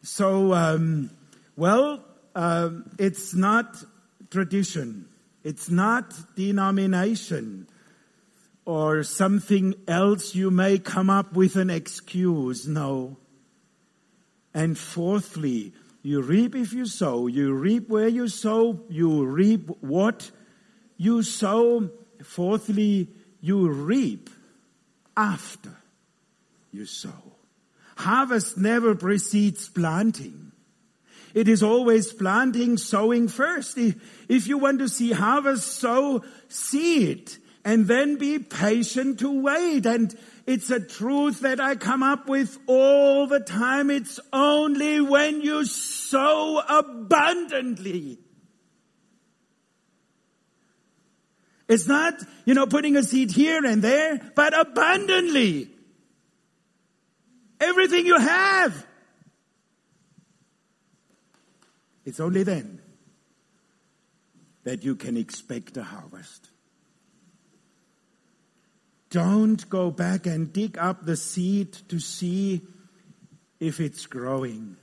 [0.05, 1.09] So, um,
[1.57, 3.83] well, um, it's not
[4.29, 5.07] tradition,
[5.43, 7.67] it's not denomination
[8.65, 12.67] or something else you may come up with an excuse.
[12.67, 13.17] No.
[14.53, 17.25] And fourthly, you reap if you sow.
[17.25, 18.79] You reap where you sow.
[18.89, 20.29] You reap what
[20.97, 21.89] you sow.
[22.23, 23.09] Fourthly,
[23.41, 24.29] you reap
[25.17, 25.75] after
[26.71, 27.24] you sow.
[27.95, 30.51] Harvest never precedes planting.
[31.33, 33.77] It is always planting, sowing first.
[33.77, 37.31] If you want to see harvest, sow seed
[37.65, 39.85] and then be patient to wait.
[39.85, 40.15] And
[40.45, 43.89] it's a truth that I come up with all the time.
[43.89, 48.19] It's only when you sow abundantly.
[51.67, 52.13] It's not,
[52.45, 55.69] you know, putting a seed here and there, but abundantly.
[57.59, 58.85] Everything you have.
[62.05, 62.81] It's only then
[64.63, 66.49] that you can expect a harvest.
[69.09, 72.61] Don't go back and dig up the seed to see
[73.59, 74.75] if it's growing.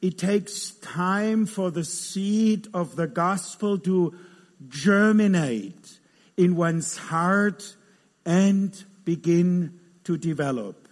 [0.00, 4.14] It takes time for the seed of the gospel to
[4.68, 5.98] germinate
[6.36, 7.74] in one's heart
[8.24, 10.83] and begin to develop.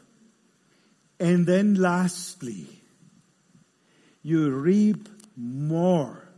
[1.23, 2.67] And then lastly,
[4.25, 6.29] you reap more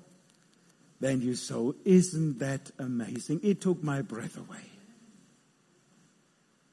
[1.00, 1.74] than you sow.
[1.86, 3.40] Isn't that amazing?
[3.42, 4.66] It took my breath away.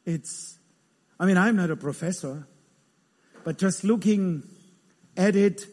[0.06, 0.58] It's,
[1.22, 2.46] I mean, I'm not a professor,
[3.46, 4.44] but just looking
[5.16, 5.66] at it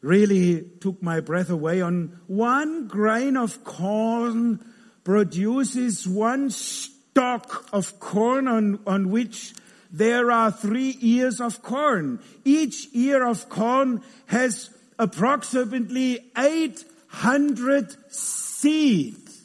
[0.00, 1.82] really took my breath away.
[1.82, 4.58] On one grain of corn
[5.04, 9.54] produces one stalk of corn on, on which
[9.90, 12.20] there are three ears of corn.
[12.44, 19.42] Each ear of corn has approximately 800 seeds.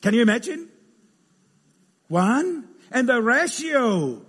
[0.00, 0.68] Can you imagine?
[2.08, 2.68] One.
[2.90, 4.22] And the ratio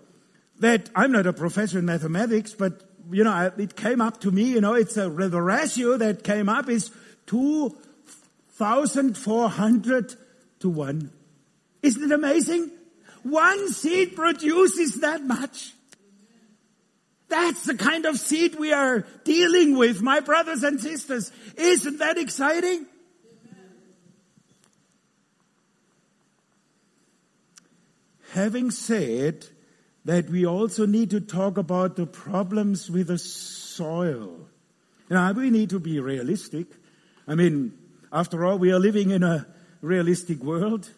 [0.59, 4.45] that, I'm not a professor in mathematics, but you know, it came up to me,
[4.45, 6.89] you know, it's a, the ratio that came up is
[7.28, 10.16] 2,400
[10.59, 11.11] to 1.
[11.84, 12.72] Isn't it amazing?
[13.26, 15.74] One seed produces that much.
[17.28, 21.32] That's the kind of seed we are dealing with, my brothers and sisters.
[21.58, 22.86] Isn't that exciting?
[28.34, 29.48] Having said
[30.04, 34.48] that we also need to talk about the problems with the soil.
[35.10, 36.68] Now, we need to be realistic.
[37.28, 37.74] I mean,
[38.14, 39.48] after all, we are living in a
[39.82, 40.92] realistic world.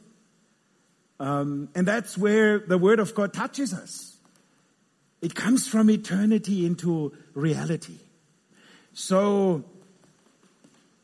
[1.19, 4.17] Um, and that's where the Word of God touches us.
[5.21, 7.97] It comes from eternity into reality.
[8.93, 9.63] So,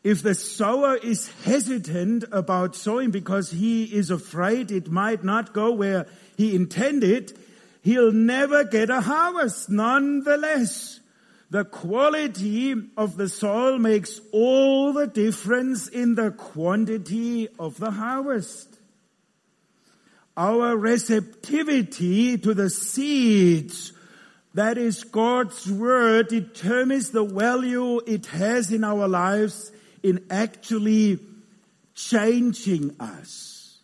[0.03, 5.71] if the sower is hesitant about sowing because he is afraid it might not go
[5.71, 6.07] where
[6.37, 7.37] he intended,
[7.81, 9.69] he'll never get a harvest.
[9.69, 10.99] Nonetheless,
[11.49, 18.77] the quality of the soil makes all the difference in the quantity of the harvest.
[20.35, 23.93] Our receptivity to the seeds
[24.53, 29.71] that is God's word determines the value it has in our lives
[30.03, 31.19] in actually
[31.95, 33.79] changing us.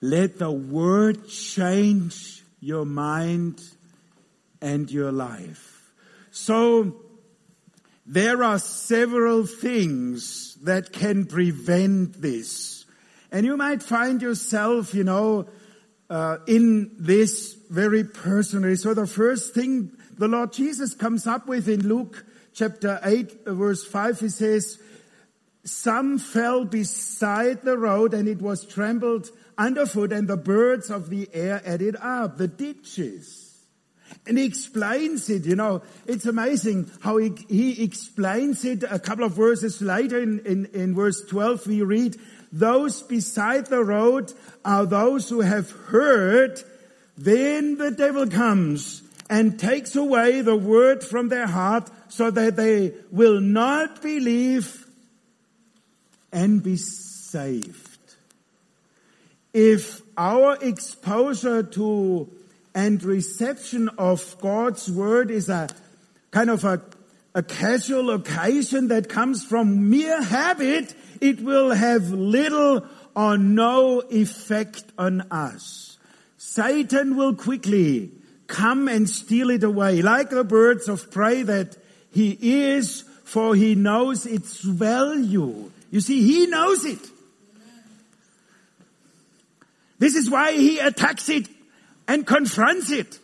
[0.00, 3.60] Let the word change your mind
[4.60, 5.92] and your life.
[6.30, 7.02] So,
[8.06, 12.77] there are several things that can prevent this.
[13.30, 15.48] And you might find yourself, you know,
[16.10, 18.76] uh, in this very personally.
[18.76, 23.84] So the first thing the Lord Jesus comes up with in Luke chapter 8 verse
[23.84, 24.78] 5, he says,
[25.64, 31.28] some fell beside the road and it was trampled underfoot and the birds of the
[31.32, 33.44] air ate it up, the ditches.
[34.26, 39.24] And he explains it, you know, it's amazing how he, he explains it a couple
[39.24, 42.16] of verses later in, in, in verse 12 we read,
[42.52, 44.32] those beside the road
[44.64, 46.62] are those who have heard,
[47.16, 52.94] then the devil comes and takes away the word from their heart so that they
[53.10, 54.86] will not believe
[56.32, 57.98] and be saved.
[59.52, 62.28] If our exposure to
[62.74, 65.68] and reception of God's word is a
[66.30, 66.80] kind of a,
[67.34, 74.84] a casual occasion that comes from mere habit, it will have little or no effect
[74.96, 75.98] on us.
[76.36, 78.10] Satan will quickly
[78.46, 81.76] come and steal it away, like the birds of prey that
[82.10, 82.38] he
[82.72, 85.70] is, for he knows its value.
[85.90, 86.98] You see, he knows it.
[89.98, 91.48] This is why he attacks it
[92.06, 93.18] and confronts it.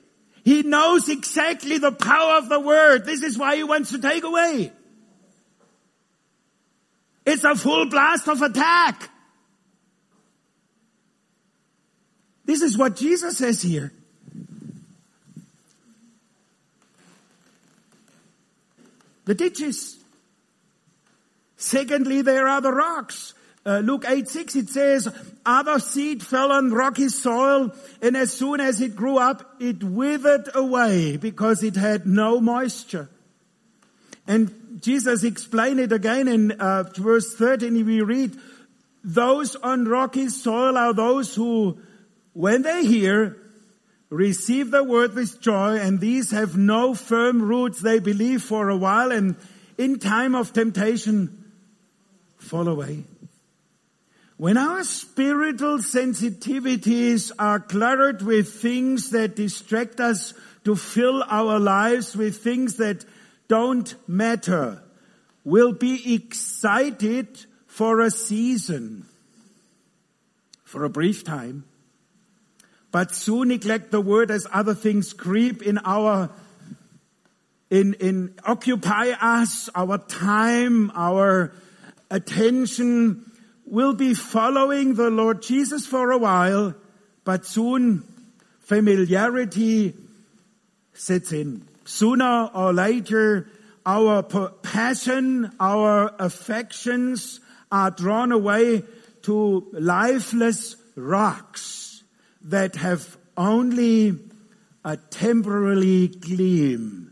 [0.45, 3.07] He knows exactly the power of the word.
[3.07, 4.73] This is why he wants to take away.
[7.27, 9.11] It's a full blast of attack.
[12.45, 13.93] This is what Jesus says here.
[19.25, 19.97] The ditches.
[21.57, 23.33] Secondly, there are the rocks.
[23.65, 25.09] Uh, Luke 8, 6, it says,
[25.47, 30.51] other seed fell on rocky soil, and as soon as it grew up, it withered
[30.55, 33.09] away because it had no moisture.
[34.27, 37.85] And Jesus explained it again in uh, verse 13.
[37.85, 38.37] We read,
[39.03, 41.79] those on rocky soil are those who,
[42.33, 43.37] when they hear,
[44.11, 47.81] receive the word with joy, and these have no firm roots.
[47.81, 49.37] They believe for a while, and
[49.77, 51.53] in time of temptation,
[52.39, 53.05] fall away.
[54.37, 62.17] When our spiritual sensitivities are cluttered with things that distract us to fill our lives
[62.17, 63.05] with things that
[63.49, 64.83] don't matter,
[65.45, 69.07] we'll be excited for a season,
[70.65, 71.65] for a brief time,
[72.91, 76.31] but soon neglect the word as other things creep in our
[77.71, 81.53] in, in occupy us, our time, our
[82.09, 83.29] attention,
[83.67, 86.75] will be following the Lord Jesus for a while,
[87.25, 88.05] but soon
[88.61, 89.95] familiarity
[90.93, 91.67] sets in.
[91.85, 93.49] Sooner or later,
[93.85, 98.85] our passion, our affections are drawn away
[99.23, 102.03] to lifeless rocks.
[102.45, 104.19] that have only
[104.85, 107.11] a temporary gleam.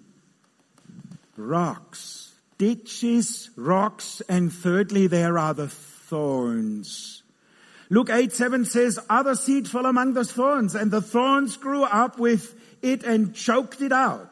[1.36, 7.22] Rocks, ditches, rocks, and thirdly, there are the thorns.
[7.88, 12.18] Luke 8, 7 says, other seed fell among the thorns, and the thorns grew up
[12.18, 14.31] with it and choked it out.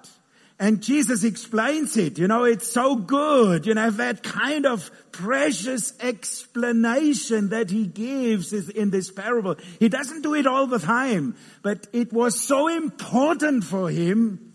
[0.61, 2.19] And Jesus explains it.
[2.19, 3.65] You know, it's so good.
[3.65, 9.57] You know, that kind of precious explanation that he gives is in this parable.
[9.79, 14.53] He doesn't do it all the time, but it was so important for him.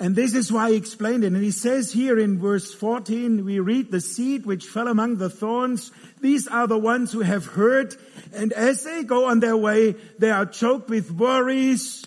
[0.00, 1.32] And this is why he explained it.
[1.32, 5.30] And he says here in verse 14, we read the seed which fell among the
[5.30, 5.90] thorns.
[6.22, 7.94] These are the ones who have heard.
[8.34, 12.06] And as they go on their way, they are choked with worries,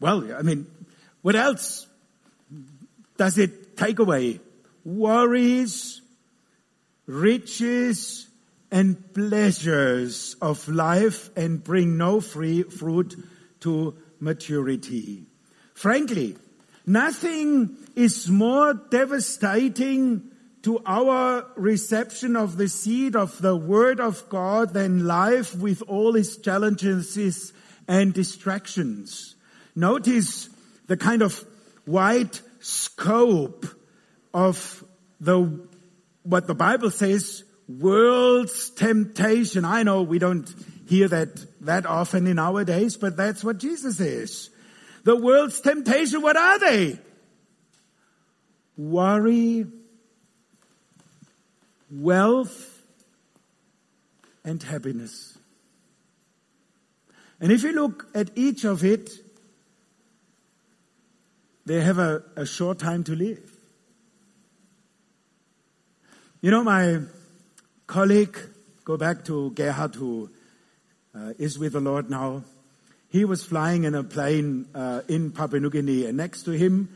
[0.00, 0.66] well, I mean,
[1.22, 1.86] what else
[3.16, 4.40] does it take away?
[4.84, 6.00] Worries,
[7.06, 8.28] riches,
[8.70, 13.16] and pleasures of life and bring no free fruit
[13.60, 15.24] to maturity.
[15.74, 16.36] Frankly,
[16.86, 20.30] nothing is more devastating
[20.62, 26.16] to our reception of the seed of the Word of God than life with all
[26.16, 27.52] its challenges
[27.86, 29.36] and distractions.
[29.78, 30.48] Notice
[30.88, 31.44] the kind of
[31.86, 33.64] wide scope
[34.34, 34.82] of
[35.20, 35.68] the,
[36.24, 39.64] what the Bible says, world's temptation.
[39.64, 40.52] I know we don't
[40.88, 41.28] hear that
[41.60, 44.50] that often in our days, but that's what Jesus is.
[45.04, 46.98] The world's temptation, what are they?
[48.76, 49.64] Worry,
[51.88, 52.82] wealth,
[54.42, 55.38] and happiness.
[57.40, 59.08] And if you look at each of it,
[61.68, 63.52] they have a, a short time to live.
[66.40, 67.00] You know, my
[67.86, 68.38] colleague,
[68.84, 70.30] go back to Gerhard, who
[71.14, 72.44] uh, is with the Lord now.
[73.10, 76.88] He was flying in a plane uh, in Papua New Guinea, and next to him,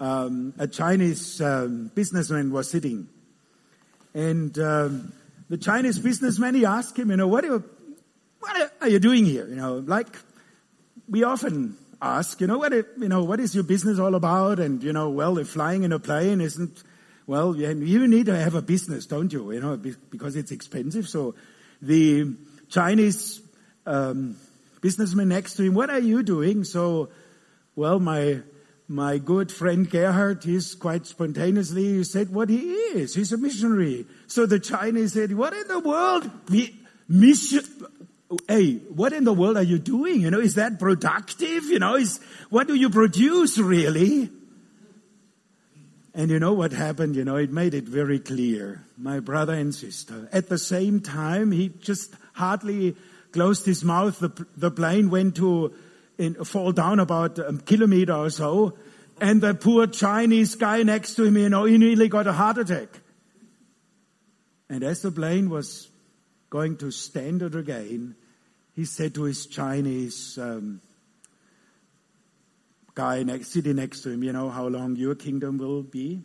[0.00, 3.08] um, a Chinese um, businessman was sitting.
[4.14, 5.12] And um,
[5.50, 7.64] the Chinese businessman, he asked him, you know, what are, you,
[8.40, 9.46] what are you doing here?
[9.46, 10.08] You know, like
[11.06, 14.58] we often ask, you know, what, you know, what is your business all about?
[14.58, 16.82] And, you know, well, if flying in a plane isn't,
[17.26, 19.50] well, you need to have a business, don't you?
[19.52, 21.08] You know, because it's expensive.
[21.08, 21.34] So
[21.82, 22.34] the
[22.68, 23.40] Chinese
[23.84, 24.36] um,
[24.80, 26.64] businessman next to him, what are you doing?
[26.64, 27.08] So,
[27.74, 28.42] well, my
[28.88, 33.16] my good friend Gerhard, he's quite spontaneously he said what he is.
[33.16, 34.06] He's a missionary.
[34.28, 36.30] So the Chinese said, "What in the world?
[37.08, 37.64] Mission?
[38.48, 40.20] Hey, what in the world are you doing?
[40.20, 41.64] You know, is that productive?
[41.64, 42.20] You know, is,
[42.50, 44.30] what do you produce really?
[46.14, 47.14] And you know what happened?
[47.14, 48.84] You know, it made it very clear.
[48.96, 50.28] My brother and sister.
[50.32, 52.96] At the same time, he just hardly
[53.32, 54.18] closed his mouth.
[54.18, 55.74] The, the plane went to
[56.18, 58.78] in, fall down about a kilometer or so.
[59.20, 62.58] And the poor Chinese guy next to him, you know, he nearly got a heart
[62.58, 62.88] attack.
[64.68, 65.88] And as the plane was
[66.50, 68.14] going to stand it again,
[68.74, 70.80] he said to his Chinese um,
[72.94, 76.22] guy next, sitting next to him, you know how long your kingdom will be?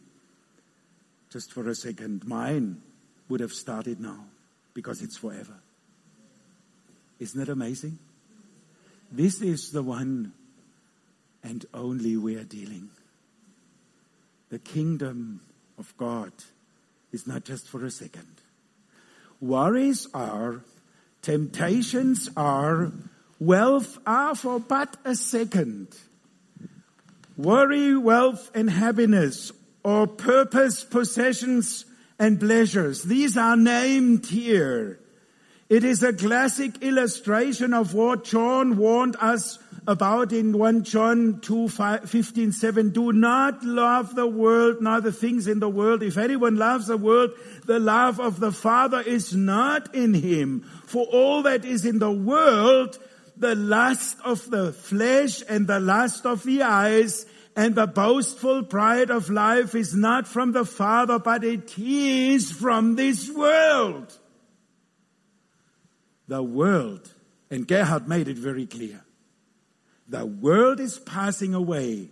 [1.31, 2.81] Just for a second, mine
[3.29, 4.25] would have started now
[4.73, 5.55] because it's forever.
[7.19, 7.99] Isn't that amazing?
[9.11, 10.33] This is the one
[11.43, 12.89] and only we are dealing.
[14.49, 15.41] The kingdom
[15.77, 16.31] of God
[17.11, 18.41] is not just for a second.
[19.41, 20.63] Worries are,
[21.23, 22.91] temptations are,
[23.39, 25.87] wealth are for but a second.
[27.35, 29.51] Worry, wealth, and happiness,
[29.83, 31.85] or purpose, possessions,
[32.19, 33.01] and pleasures.
[33.01, 34.99] These are named here.
[35.69, 39.57] It is a classic illustration of what John warned us
[39.87, 42.89] about in 1 John 2, 15, 7.
[42.89, 46.03] Do not love the world, nor the things in the world.
[46.03, 47.31] If anyone loves the world,
[47.65, 50.61] the love of the Father is not in him.
[50.85, 52.99] For all that is in the world,
[53.37, 57.25] the lust of the flesh and the lust of the eyes
[57.55, 62.95] and the boastful pride of life is not from the Father, but it is from
[62.95, 64.17] this world.
[66.27, 67.13] The world,
[67.49, 69.03] and Gerhard made it very clear
[70.11, 72.09] the world is passing away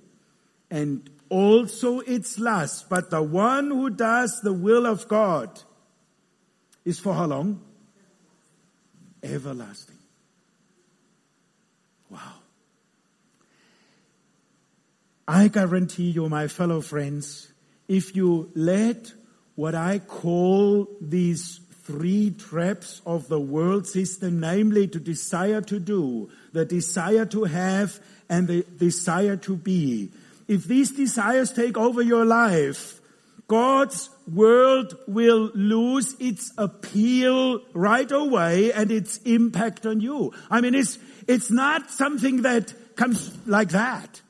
[0.71, 5.61] and also its lust, but the one who does the will of God
[6.85, 7.61] is for how long?
[9.21, 9.97] Everlasting.
[12.09, 12.35] Wow.
[15.27, 17.51] I guarantee you, my fellow friends,
[17.87, 19.11] if you let
[19.55, 26.29] what I call these three traps of the world system, namely to desire to do,
[26.53, 30.11] the desire to have, and the desire to be.
[30.47, 32.99] If these desires take over your life,
[33.47, 40.33] God's world will lose its appeal right away and its impact on you.
[40.51, 44.21] I mean, it's, it's not something that comes like that,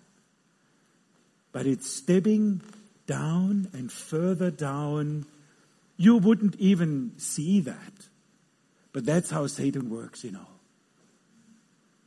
[1.52, 2.62] but it's stepping
[3.08, 5.26] down and further down.
[5.98, 8.08] You wouldn't even see that.
[8.94, 10.48] But that's how Satan works, you know.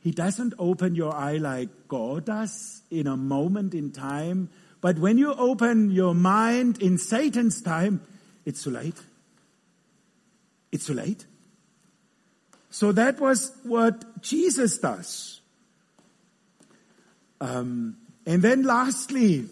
[0.03, 4.49] He doesn't open your eye like God does in a moment in time
[4.83, 8.01] but when you open your mind in Satan's time,
[8.45, 8.99] it's too late.
[10.73, 11.25] It's too late.
[12.69, 15.39] So that was what Jesus does.
[17.39, 17.95] Um,
[18.25, 19.45] and then lastly,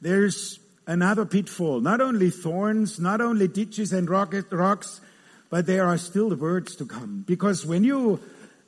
[0.00, 1.80] there's another pitfall.
[1.80, 5.00] Not only thorns, not only ditches and rocks,
[5.48, 7.22] but there are still the words to come.
[7.24, 8.18] Because when you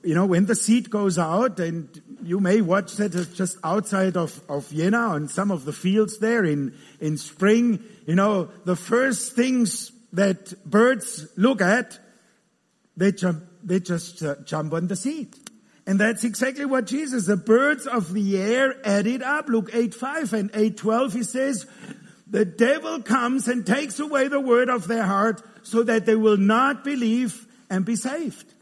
[0.05, 1.89] you know, when the seed goes out, and
[2.23, 6.45] you may watch that just outside of, of Vienna on some of the fields there
[6.45, 11.99] in, in spring, you know, the first things that birds look at,
[12.97, 15.35] they jump, they just uh, jump on the seed.
[15.87, 19.49] And that's exactly what Jesus, the birds of the air added up.
[19.49, 21.67] Luke 8, 5 and 8, 12, he says,
[22.27, 26.37] the devil comes and takes away the word of their heart so that they will
[26.39, 28.55] not believe and be saved.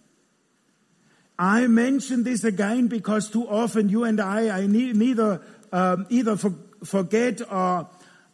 [1.39, 5.41] I mention this again because too often you and I, I neither
[5.73, 6.55] um, either for,
[6.85, 7.89] forget or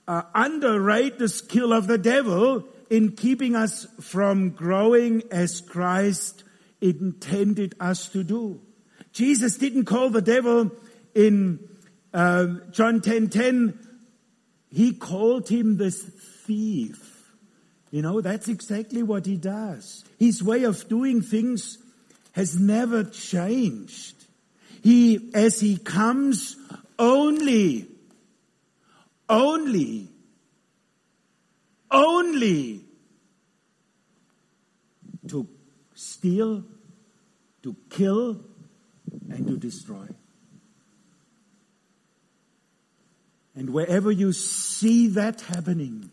[0.06, 6.42] uh, underrate the skill of the devil in keeping us from growing as Christ
[6.80, 8.60] intended us to do.
[9.12, 10.72] Jesus didn't call the devil
[11.14, 11.60] in
[12.12, 13.02] uh, John 10:10.
[13.02, 13.88] 10, 10,
[14.70, 17.32] he called him this thief.
[17.90, 20.04] You know, that's exactly what he does.
[20.18, 21.78] His way of doing things
[22.38, 24.14] has never changed.
[24.80, 26.54] He, as he comes,
[26.96, 27.88] only,
[29.28, 30.06] only,
[31.90, 32.84] only
[35.26, 35.48] to
[35.96, 36.62] steal,
[37.64, 38.40] to kill,
[39.28, 40.06] and to destroy.
[43.56, 46.08] And wherever you see that happening,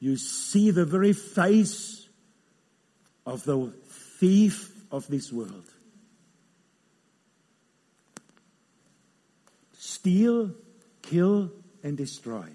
[0.00, 2.08] you see the very face
[3.24, 3.72] of the
[4.18, 5.64] thief of this world.
[9.78, 10.52] Steal,
[11.02, 11.50] kill,
[11.82, 12.46] and destroy.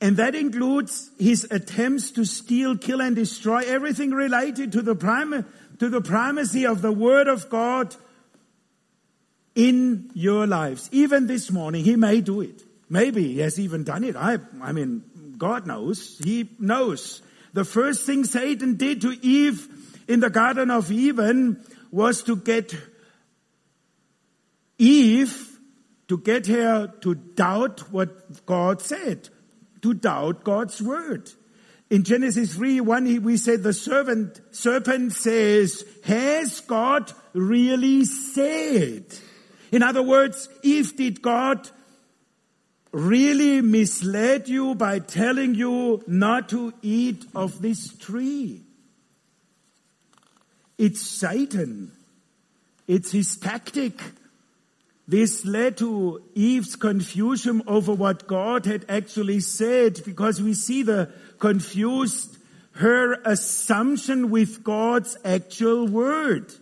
[0.00, 5.46] And that includes his attempts to steal, kill, and destroy everything related to the, prim-
[5.78, 7.94] to the primacy of the Word of God
[9.54, 10.88] in your lives.
[10.92, 12.62] Even this morning, he may do it.
[12.90, 14.16] Maybe he has even done it.
[14.16, 15.04] I, I mean,
[15.38, 16.20] God knows.
[16.22, 17.22] He knows.
[17.54, 19.68] The first thing Satan did to Eve
[20.08, 22.74] in the Garden of Eden was to get
[24.78, 25.58] Eve,
[26.08, 29.28] to get her to doubt what God said,
[29.82, 31.30] to doubt God's word.
[31.90, 39.04] In Genesis 3, 1, we said the servant, serpent says, has God really said?
[39.70, 41.68] In other words, if did God
[42.90, 48.62] really misled you by telling you not to eat of this tree?
[50.78, 51.92] It's Satan.
[52.86, 54.00] It's his tactic.
[55.06, 61.12] This led to Eve's confusion over what God had actually said because we see the
[61.38, 62.38] confused
[62.72, 66.52] her assumption with God's actual word.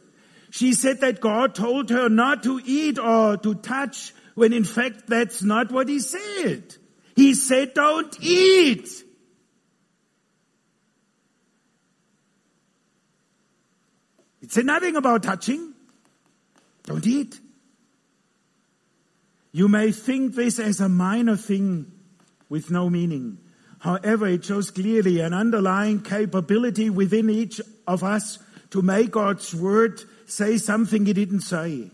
[0.51, 5.07] She said that God told her not to eat or to touch when in fact
[5.07, 6.77] that's not what he said.
[7.17, 8.89] He said don't eat.
[14.53, 15.72] Said nothing about touching.
[16.82, 17.40] Don't eat.
[19.50, 21.90] You may think this as a minor thing
[22.50, 23.38] with no meaning.
[23.78, 28.38] However, it shows clearly an underlying capability within each of us
[28.72, 31.90] to make God's word say something he didn't say.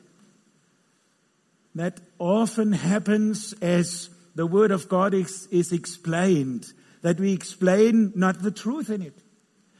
[1.77, 6.67] That often happens as the word of God is, is explained,
[7.03, 9.17] that we explain not the truth in it.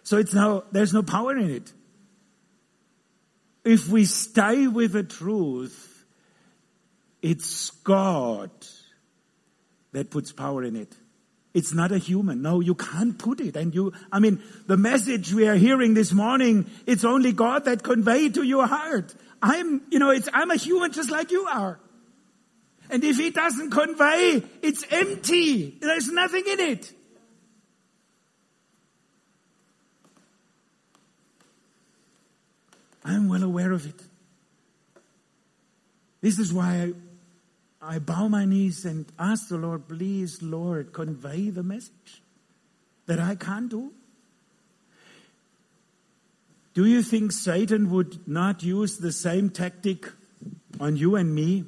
[0.05, 1.73] So it's now, there's no power in it
[3.69, 6.07] if we stay with the truth,
[7.21, 8.51] it's God
[9.93, 10.97] that puts power in it.
[11.53, 12.41] It's not a human.
[12.41, 13.57] No, you can't put it.
[13.57, 17.83] And you, I mean, the message we are hearing this morning, it's only God that
[17.83, 19.15] convey to your heart.
[19.43, 21.79] I'm, you know, it's, I'm a human just like you are.
[22.89, 25.77] And if He doesn't convey, it's empty.
[25.79, 26.93] There's nothing in it.
[33.09, 34.03] I'm well aware of it.
[36.21, 36.93] This is why
[37.81, 42.23] I, I bow my knees and ask the Lord, please, Lord, convey the message
[43.07, 43.93] that I can't do.
[46.75, 50.07] Do you think Satan would not use the same tactic
[50.79, 51.65] on you and me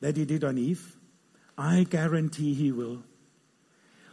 [0.00, 0.96] that he did on Eve?
[1.58, 3.02] I guarantee he will.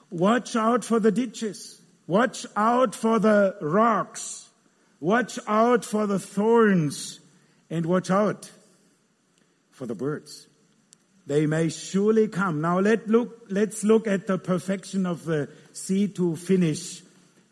[0.09, 1.81] Watch out for the ditches.
[2.07, 4.46] Watch out for the rocks.
[4.99, 7.19] Watch out for the thorns.
[7.69, 8.49] And watch out
[9.71, 10.47] for the birds.
[11.25, 12.61] They may surely come.
[12.61, 17.03] Now let look, let's look at the perfection of the seed to finish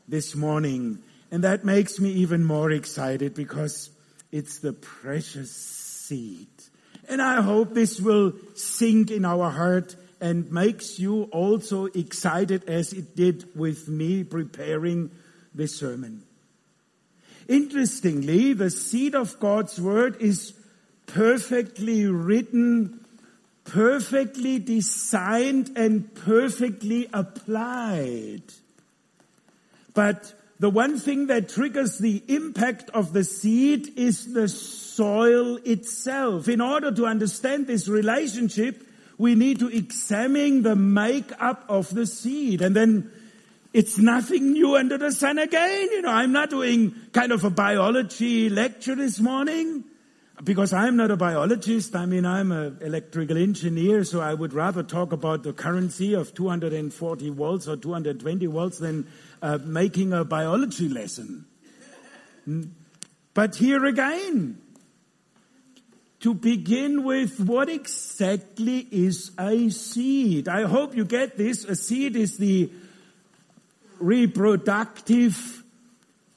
[0.07, 0.99] this morning.
[1.29, 3.89] And that makes me even more excited because
[4.31, 6.47] it's the precious seed.
[7.09, 12.93] And I hope this will sink in our heart and makes you also excited as
[12.93, 15.11] it did with me preparing
[15.53, 16.23] this sermon.
[17.47, 20.53] Interestingly, the seed of God's word is
[21.05, 23.05] perfectly written,
[23.63, 28.43] perfectly designed, and perfectly applied.
[29.93, 36.47] But the one thing that triggers the impact of the seed is the soil itself.
[36.47, 38.87] In order to understand this relationship,
[39.17, 43.11] we need to examine the makeup of the seed and then
[43.75, 45.89] it's nothing new under the sun again.
[45.91, 49.83] You know, I'm not doing kind of a biology lecture this morning
[50.41, 51.93] because I'm not a biologist.
[51.93, 56.33] I mean, I'm an electrical engineer, so I would rather talk about the currency of
[56.33, 59.11] 240 volts or 220 volts than
[59.41, 61.45] uh, making a biology lesson.
[63.33, 64.61] But here again,
[66.21, 70.47] to begin with, what exactly is a seed?
[70.47, 71.65] I hope you get this.
[71.65, 72.71] A seed is the
[73.99, 75.63] reproductive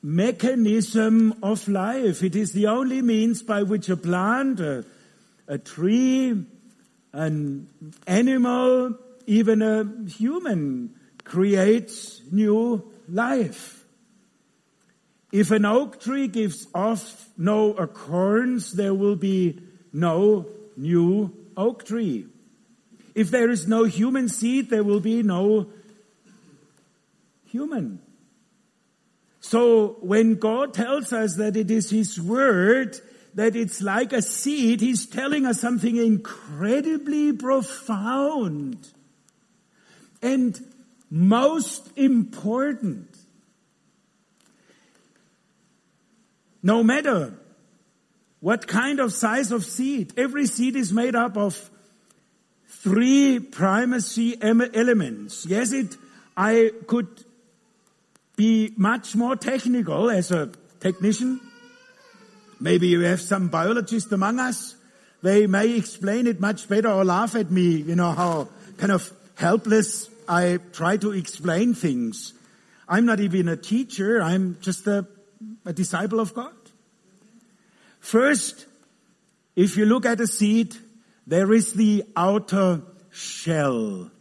[0.02, 2.22] mechanism of life.
[2.22, 4.84] It is the only means by which a plant, a,
[5.46, 6.44] a tree,
[7.12, 7.68] an
[8.06, 8.96] animal,
[9.26, 10.94] even a human
[11.24, 13.84] creates new life.
[15.30, 19.60] If an oak tree gives off no acorns, there will be
[19.92, 20.46] no
[20.76, 22.26] new oak tree.
[23.14, 25.68] If there is no human seed, there will be no
[27.50, 28.00] human.
[29.40, 32.98] So when God tells us that it is His word,
[33.34, 38.88] that it's like a seed, He's telling us something incredibly profound
[40.20, 40.58] and
[41.10, 43.06] most important.
[46.62, 47.34] No matter
[48.40, 51.70] what kind of size of seed, every seed is made up of
[52.66, 55.46] three primacy elements.
[55.46, 55.96] Yes, it,
[56.36, 57.24] I could
[58.38, 61.40] be much more technical as a technician.
[62.60, 64.76] Maybe you have some biologists among us.
[65.22, 69.12] They may explain it much better or laugh at me, you know, how kind of
[69.34, 72.32] helpless I try to explain things.
[72.88, 74.22] I'm not even a teacher.
[74.22, 75.04] I'm just a,
[75.64, 76.54] a disciple of God.
[77.98, 78.66] First,
[79.56, 80.76] if you look at a seed,
[81.26, 84.12] there is the outer shell.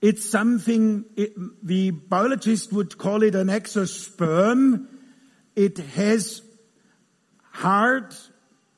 [0.00, 4.88] It's something, it, the biologist would call it an exosperm.
[5.54, 6.40] It has
[7.52, 8.14] hard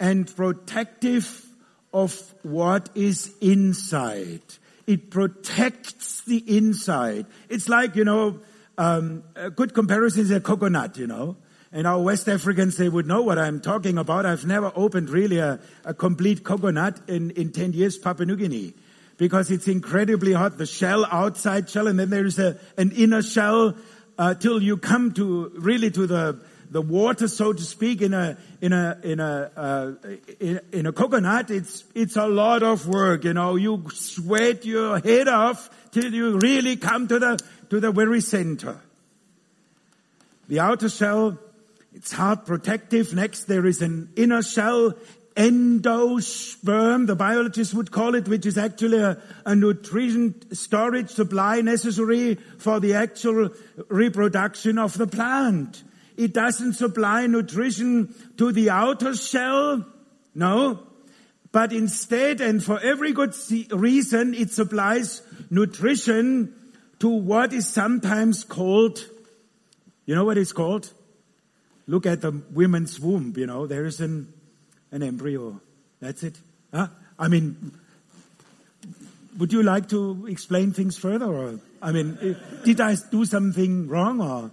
[0.00, 1.46] and protective
[1.92, 4.42] of what is inside.
[4.88, 7.26] It protects the inside.
[7.48, 8.40] It's like, you know,
[8.76, 11.36] um, a good comparison is a coconut, you know.
[11.70, 14.26] And our West Africans, they would know what I'm talking about.
[14.26, 18.74] I've never opened really a, a complete coconut in, in 10 years, Papua New Guinea
[19.22, 20.58] because it's incredibly hot.
[20.58, 23.76] The shell, outside shell, and then there is a, an inner shell
[24.18, 26.40] uh, till you come to really to the
[26.72, 29.92] the water, so to speak, in a in a in a uh,
[30.40, 31.52] in, in, a coconut.
[31.52, 33.22] It's it's a lot of work.
[33.22, 37.38] You know, you sweat your head off till you really come to the
[37.70, 38.80] to the very center.
[40.48, 41.38] The outer shell,
[41.94, 43.14] it's hard, protective.
[43.14, 44.94] Next, there is an inner shell
[45.34, 52.34] endosperm, the biologists would call it, which is actually a, a, nutrition storage supply necessary
[52.58, 53.50] for the actual
[53.88, 55.82] reproduction of the plant.
[56.16, 59.86] It doesn't supply nutrition to the outer shell,
[60.34, 60.86] no,
[61.50, 63.34] but instead, and for every good
[63.70, 66.54] reason, it supplies nutrition
[66.98, 69.04] to what is sometimes called,
[70.06, 70.92] you know what it's called?
[71.86, 74.32] Look at the women's womb, you know, there is an
[74.92, 75.60] an embryo.
[76.00, 76.38] That's it.
[76.72, 76.88] Huh?
[77.18, 77.72] I mean,
[79.38, 81.26] would you like to explain things further?
[81.26, 84.50] Or, I mean, did I do something wrong or?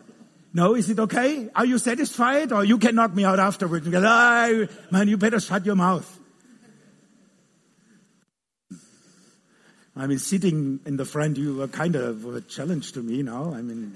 [0.51, 1.47] No, is it okay?
[1.53, 2.51] Are you satisfied?
[2.51, 5.75] Or you can knock me out afterwards and go, ah, man, you better shut your
[5.75, 6.17] mouth.
[9.95, 13.53] I mean, sitting in the front, you were kind of a challenge to me now.
[13.53, 13.95] I mean,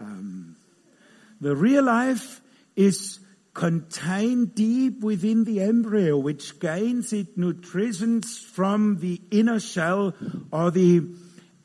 [0.00, 0.56] um,
[1.40, 2.40] the real life
[2.74, 3.20] is
[3.54, 10.12] contained deep within the embryo, which gains its nutrition from the inner shell
[10.50, 11.00] or the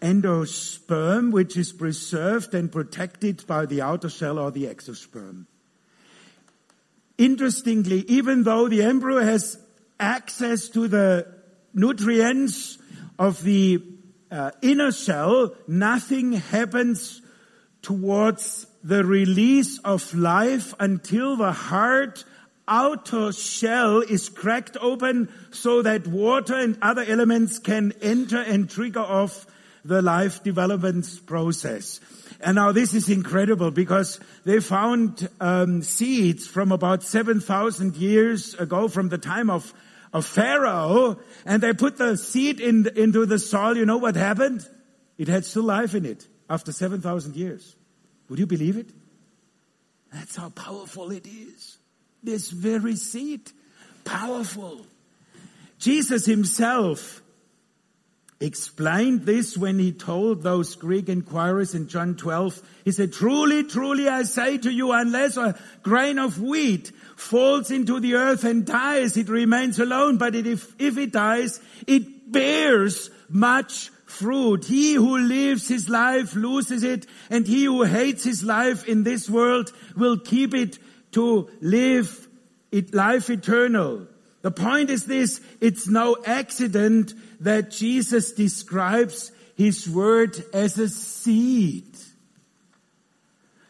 [0.01, 5.47] endosperm, which is preserved and protected by the outer shell or the exosperm.
[7.17, 9.59] Interestingly, even though the embryo has
[9.99, 11.27] access to the
[11.73, 12.77] nutrients
[13.17, 13.83] of the
[14.31, 17.21] uh, inner shell, nothing happens
[17.81, 22.23] towards the release of life until the heart
[22.67, 28.99] outer shell is cracked open so that water and other elements can enter and trigger
[28.99, 29.45] off
[29.83, 31.99] the life development process.
[32.41, 38.87] And now this is incredible because they found um, seeds from about 7,000 years ago
[38.87, 39.73] from the time of,
[40.13, 43.75] of Pharaoh and they put the seed in, into the soil.
[43.75, 44.67] You know what happened?
[45.17, 47.75] It had still life in it after 7,000 years.
[48.29, 48.89] Would you believe it?
[50.13, 51.77] That's how powerful it is.
[52.23, 53.51] This very seed.
[54.05, 54.85] Powerful.
[55.77, 57.21] Jesus himself
[58.41, 62.61] explained this when he told those Greek inquirers in John 12.
[62.85, 67.99] He said, truly, truly I say to you, unless a grain of wheat falls into
[67.99, 70.17] the earth and dies, it remains alone.
[70.17, 74.65] But if, if it dies, it bears much fruit.
[74.65, 79.29] He who lives his life loses it, and he who hates his life in this
[79.29, 80.79] world will keep it
[81.11, 82.27] to live
[82.71, 84.07] it life eternal.
[84.41, 91.97] The point is this, it's no accident that Jesus describes his word as a seed.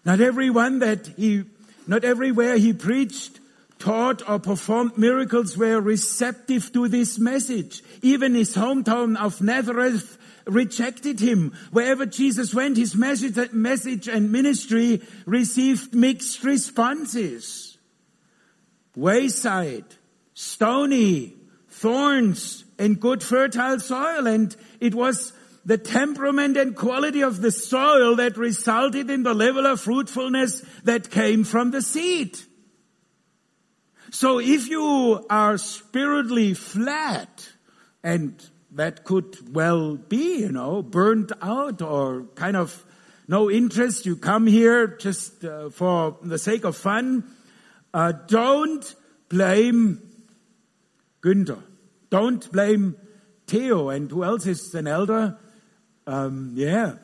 [0.05, 1.45] Not everyone that he,
[1.87, 3.38] not everywhere he preached,
[3.79, 7.81] taught or performed miracles were receptive to this message.
[8.01, 11.53] Even his hometown of Nazareth rejected him.
[11.71, 17.77] Wherever Jesus went, his message, and ministry received mixed responses.
[18.95, 19.85] Wayside,
[20.33, 21.35] stony,
[21.69, 24.27] thorns, and good fertile soil.
[24.27, 25.31] And it was
[25.65, 31.11] the temperament and quality of the soil that resulted in the level of fruitfulness that
[31.11, 32.37] came from the seed.
[34.11, 37.49] So if you are spiritually flat
[38.03, 38.41] and
[38.71, 42.85] that could well be, you know, burnt out or kind of
[43.27, 44.05] no interest.
[44.05, 47.23] You come here just uh, for the sake of fun.
[47.93, 48.95] Uh, don't
[49.29, 50.01] blame
[51.21, 51.61] Günther.
[52.09, 52.95] Don't blame
[53.47, 53.89] Theo.
[53.89, 55.37] And who else is an elder?
[56.07, 56.95] Um, yeah.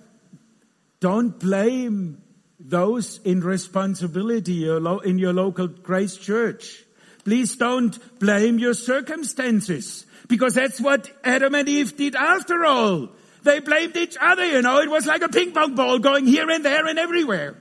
[0.99, 2.21] Don't blame
[2.59, 6.84] those in responsibility in your local grace church.
[7.25, 10.05] Please don't blame your circumstances.
[10.27, 13.09] Because that's what Adam and Eve did after all.
[13.43, 14.79] They blamed each other, you know.
[14.79, 17.57] It was like a ping pong ball going here and there and everywhere.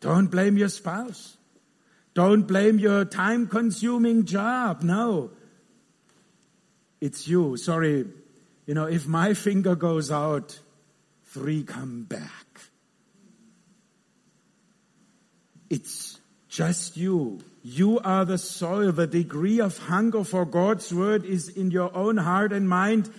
[0.00, 1.36] Don't blame your spouse.
[2.12, 4.82] Don't blame your time consuming job.
[4.82, 5.30] No.
[7.00, 7.56] It's you.
[7.56, 8.04] Sorry.
[8.66, 10.58] You know, if my finger goes out,
[11.24, 12.60] three come back.
[15.68, 16.03] It's
[16.54, 17.40] just you.
[17.64, 18.92] You are the soil.
[18.92, 23.12] The degree of hunger for God's word is in your own heart and mind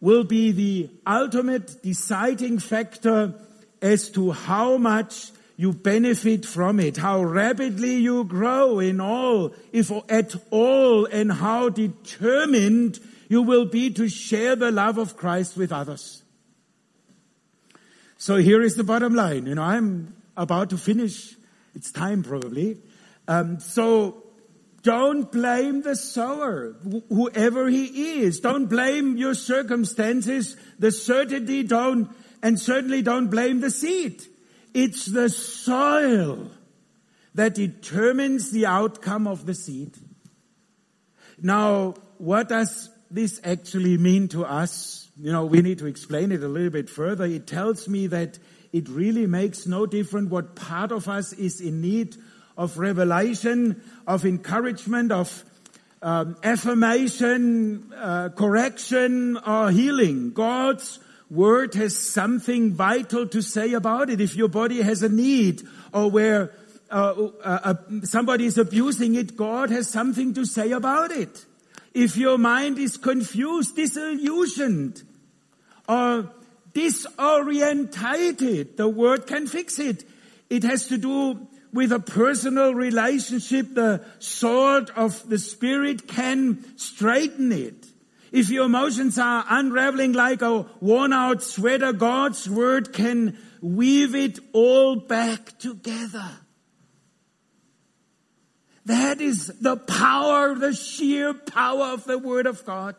[0.00, 3.34] will be the ultimate deciding factor
[3.82, 9.92] as to how much you benefit from it, how rapidly you grow in all, if
[10.08, 12.98] at all, and how determined
[13.28, 16.22] you will be to share the love of Christ with others.
[18.16, 19.46] So here is the bottom line.
[19.46, 21.36] You know, I'm about to finish.
[21.74, 22.78] It's time probably.
[23.26, 24.22] Um, so
[24.82, 28.40] don't blame the sower, wh- whoever he is.
[28.40, 30.56] Don't blame your circumstances.
[30.78, 32.10] The certainty don't,
[32.42, 34.22] and certainly don't blame the seed.
[34.74, 36.50] It's the soil
[37.34, 39.96] that determines the outcome of the seed.
[41.40, 45.08] Now, what does this actually mean to us?
[45.16, 47.24] You know, we need to explain it a little bit further.
[47.24, 48.38] It tells me that
[48.74, 52.16] it really makes no difference what part of us is in need
[52.56, 55.44] of revelation, of encouragement, of
[56.02, 60.32] um, affirmation, uh, correction, or healing.
[60.32, 60.98] God's
[61.30, 64.20] word has something vital to say about it.
[64.20, 65.62] If your body has a need
[65.92, 66.50] or where
[66.90, 71.46] uh, uh, uh, somebody is abusing it, God has something to say about it.
[71.94, 75.00] If your mind is confused, disillusioned,
[75.88, 76.28] or
[76.74, 80.04] disorientated, the word can fix it.
[80.50, 83.74] It has to do with a personal relationship.
[83.74, 87.86] The sword of the Spirit can straighten it.
[88.30, 94.38] If your emotions are unraveling like a worn out sweater, God's word can weave it
[94.52, 96.30] all back together.
[98.86, 102.96] That is the power, the sheer power of the word of God.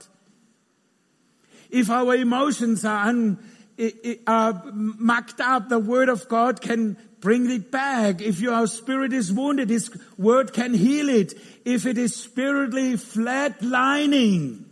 [1.70, 3.38] If our emotions are, un,
[3.78, 3.90] Uh,
[4.26, 8.22] are mucked up, the word of God can bring it back.
[8.22, 11.34] If your spirit is wounded, his word can heal it.
[11.66, 14.64] If it is spiritually flatlining,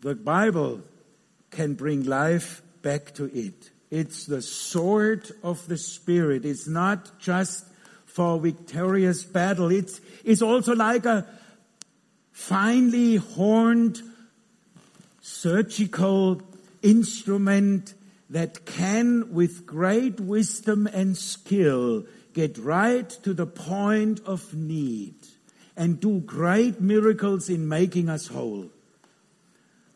[0.00, 0.80] the Bible
[1.50, 3.70] can bring life back to it.
[3.90, 6.44] It's the sword of the Spirit.
[6.44, 7.66] It's not just
[8.06, 9.70] for victorious battle.
[9.70, 11.26] It's, it's also like a
[12.32, 14.00] finely horned
[15.20, 16.40] surgical
[16.82, 17.94] instrument
[18.30, 25.14] that can, with great wisdom and skill, get right to the point of need
[25.76, 28.70] and do great miracles in making us whole.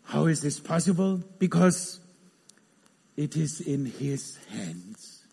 [0.04, 1.22] How is this possible?
[1.38, 2.00] Because
[3.16, 5.24] it is in His hands.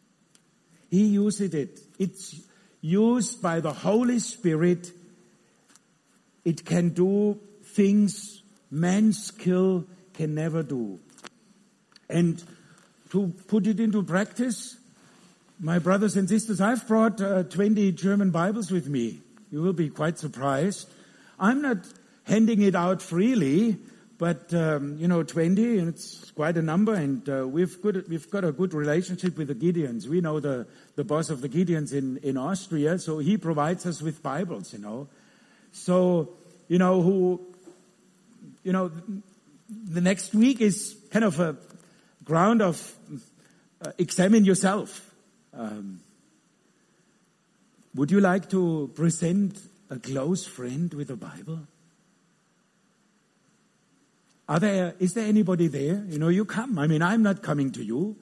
[0.89, 1.79] He uses it.
[1.97, 2.35] It's
[2.81, 4.91] used by the Holy Spirit.
[6.45, 10.99] It can do things man's skill can never do.
[12.11, 12.43] And
[13.11, 14.77] to put it into practice,
[15.59, 19.21] my brothers and sisters, I've brought uh, 20 German Bibles with me.
[19.51, 20.89] You will be quite surprised.
[21.39, 21.77] I'm not
[22.23, 23.77] handing it out freely.
[24.21, 28.29] But um, you know, 20, and it's quite a number, and uh, we've good, we've
[28.29, 30.05] got a good relationship with the Gideons.
[30.05, 33.99] We know the the boss of the Gideons in in Austria, so he provides us
[33.99, 34.73] with Bibles.
[34.73, 35.07] You know,
[35.71, 36.29] so
[36.67, 37.41] you know who,
[38.63, 38.91] you know,
[39.89, 41.57] the next week is kind of a
[42.23, 42.95] ground of
[43.83, 45.13] uh, examine yourself.
[45.53, 46.01] Um,
[47.95, 49.59] would you like to present
[49.89, 51.59] a close friend with a Bible?
[54.47, 56.03] Are there, is there anybody there?
[56.07, 56.77] You know, you come.
[56.77, 58.15] I mean, I'm not coming to you.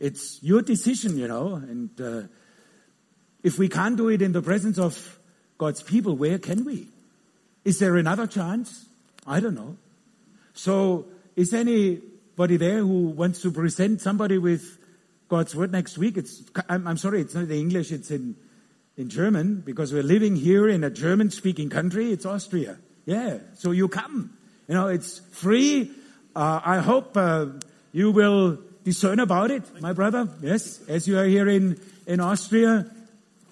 [0.00, 2.22] It's your decision, you know, and uh,
[3.42, 5.18] if we can't do it in the presence of
[5.58, 6.88] God's people, where can we?
[7.64, 8.86] Is there another chance?
[9.26, 9.76] I don't know.
[10.54, 11.50] So, is
[12.38, 14.78] anybody there who wants to present somebody with
[15.26, 16.18] God's word next week?
[16.18, 18.36] It's, I'm, I'm sorry, it's not in English, it's in,
[18.98, 22.12] in German, because we're living here in a German speaking country.
[22.12, 22.76] It's Austria.
[23.06, 23.38] Yeah.
[23.54, 24.36] So you come.
[24.68, 25.90] You know, it's free.
[26.34, 27.46] Uh, I hope uh,
[27.92, 30.28] you will discern about it, my brother.
[30.42, 32.84] Yes, as you are here in, in Austria.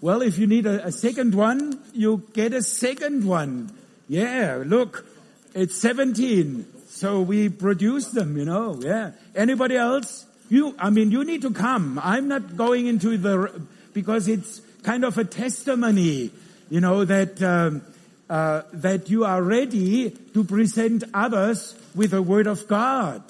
[0.02, 3.72] Well, if you need a, a second one, you get a second one.
[4.08, 5.06] Yeah, look,
[5.54, 6.66] it's 17.
[6.94, 9.10] So we produce them, you know, yeah.
[9.34, 10.26] Anybody else?
[10.48, 12.00] You, I mean, you need to come.
[12.00, 16.30] I'm not going into the, because it's kind of a testimony,
[16.70, 17.82] you know, that, um,
[18.30, 23.24] uh, that you are ready to present others with the word of God.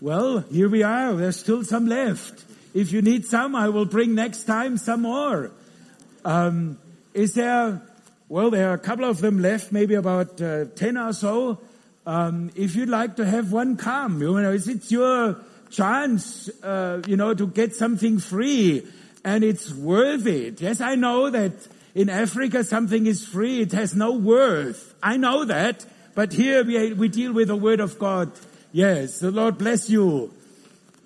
[0.00, 1.14] Well, here we are.
[1.14, 2.44] There's still some left.
[2.74, 5.50] If you need some, I will bring next time some more.
[6.24, 6.78] Um,
[7.12, 7.82] is there?
[8.28, 11.58] Well, there are a couple of them left, maybe about uh, ten or so.
[12.06, 15.36] Um, if you'd like to have one come, you know, it's your
[15.70, 18.86] chance, uh, you know, to get something free,
[19.24, 20.60] and it's worth it.
[20.60, 21.52] Yes, I know that
[21.94, 23.60] in Africa, something is free.
[23.60, 24.94] It has no worth.
[25.02, 25.86] I know that.
[26.14, 28.32] But here we, we deal with the word of God.
[28.72, 30.32] Yes, the Lord bless you.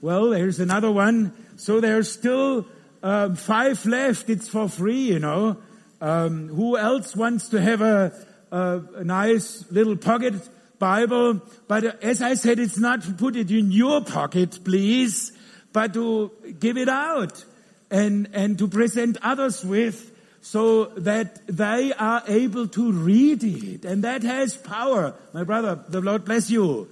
[0.00, 1.32] Well, there's another one.
[1.56, 2.66] So there's still
[3.02, 4.28] um, five left.
[4.28, 5.58] It's for free, you know.
[6.00, 8.12] Um, who else wants to have a,
[8.50, 10.34] a, a nice little pocket
[10.78, 11.40] Bible?
[11.66, 15.32] But as I said, it's not to put it in your pocket, please,
[15.72, 17.44] but to give it out
[17.90, 23.84] and, and to present others with so that they are able to read it.
[23.84, 25.14] And that has power.
[25.32, 26.88] My brother, the Lord bless you.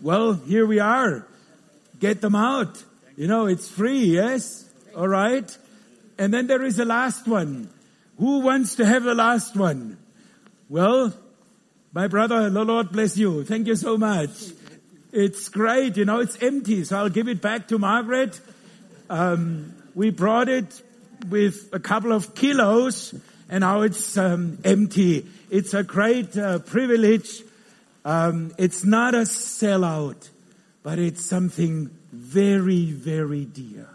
[0.00, 1.26] Well, here we are.
[1.98, 2.82] Get them out.
[3.16, 4.64] You know, it's free, yes?
[4.96, 5.56] All right.
[6.18, 7.68] And then there is the last one.
[8.18, 9.98] Who wants to have the last one?
[10.68, 11.12] Well,
[11.92, 13.44] my brother, the Lord bless you.
[13.44, 14.30] Thank you so much.
[15.12, 15.96] It's great.
[15.96, 16.84] You know, it's empty.
[16.84, 18.38] So I'll give it back to Margaret.
[19.08, 20.82] Um, we brought it
[21.28, 23.14] with a couple of kilos
[23.48, 25.26] and now it's um, empty.
[25.50, 27.42] It's a great uh, privilege.
[28.04, 30.28] Um, it's not a sellout,
[30.82, 33.88] but it's something very, very dear.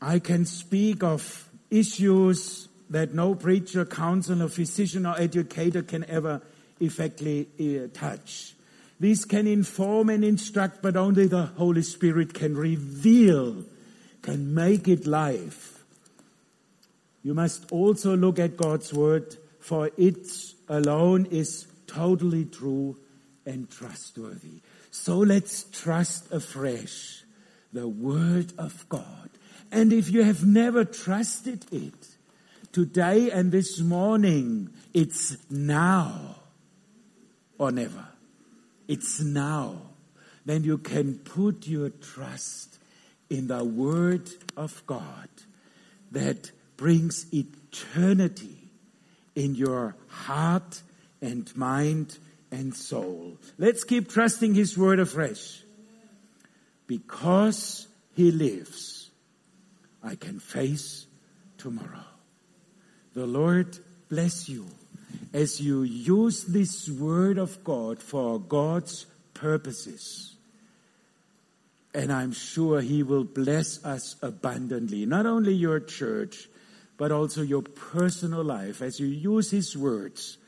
[0.00, 6.40] I can speak of issues that no preacher, counselor, physician, or educator can ever
[6.78, 8.54] effectively uh, touch.
[9.00, 13.64] These can inform and instruct, but only the Holy Spirit can reveal,
[14.22, 15.82] can make it life.
[17.24, 20.28] You must also look at God's word, for it
[20.68, 22.96] alone is totally true
[23.44, 24.60] and trustworthy.
[24.92, 27.24] So let's trust afresh
[27.72, 29.30] the word of God.
[29.72, 32.13] And if you have never trusted it,
[32.74, 36.34] today and this morning, it's now
[37.56, 38.04] or never.
[38.88, 39.76] It's now.
[40.44, 42.78] Then you can put your trust
[43.30, 45.28] in the Word of God
[46.10, 48.58] that brings eternity
[49.36, 50.82] in your heart
[51.22, 52.18] and mind
[52.50, 53.38] and soul.
[53.56, 55.62] Let's keep trusting His Word afresh.
[56.88, 57.86] Because
[58.16, 59.10] He lives,
[60.02, 61.06] I can face
[61.56, 62.13] tomorrow.
[63.14, 63.78] The Lord
[64.08, 64.66] bless you
[65.32, 70.34] as you use this word of God for God's purposes.
[71.94, 76.48] And I'm sure He will bless us abundantly, not only your church,
[76.96, 80.38] but also your personal life as you use His words.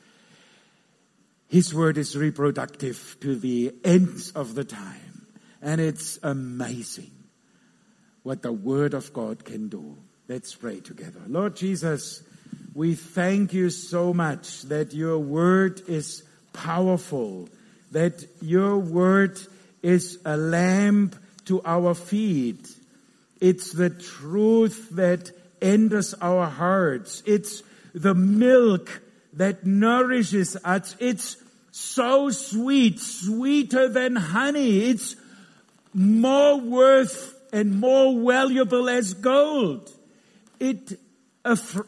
[1.49, 5.27] His word is reproductive to the ends of the time.
[5.63, 7.13] And it's amazing
[8.25, 9.97] what the word of God can do.
[10.29, 11.21] Let's pray together.
[11.29, 12.23] Lord Jesus,
[12.77, 16.23] we thank you so much that your word is
[16.53, 17.49] powerful,
[17.93, 19.41] that your word
[19.83, 21.17] is a lamp
[21.47, 22.69] to our feet.
[23.41, 25.31] It's the truth that
[25.63, 27.23] enters our hearts.
[27.25, 27.63] It's
[27.95, 29.01] the milk
[29.33, 30.97] that nourishes us.
[31.01, 31.39] It's
[31.73, 34.81] so sweet, sweeter than honey.
[34.91, 35.17] It's
[35.95, 39.91] more worth and more valuable as gold.
[40.61, 40.99] It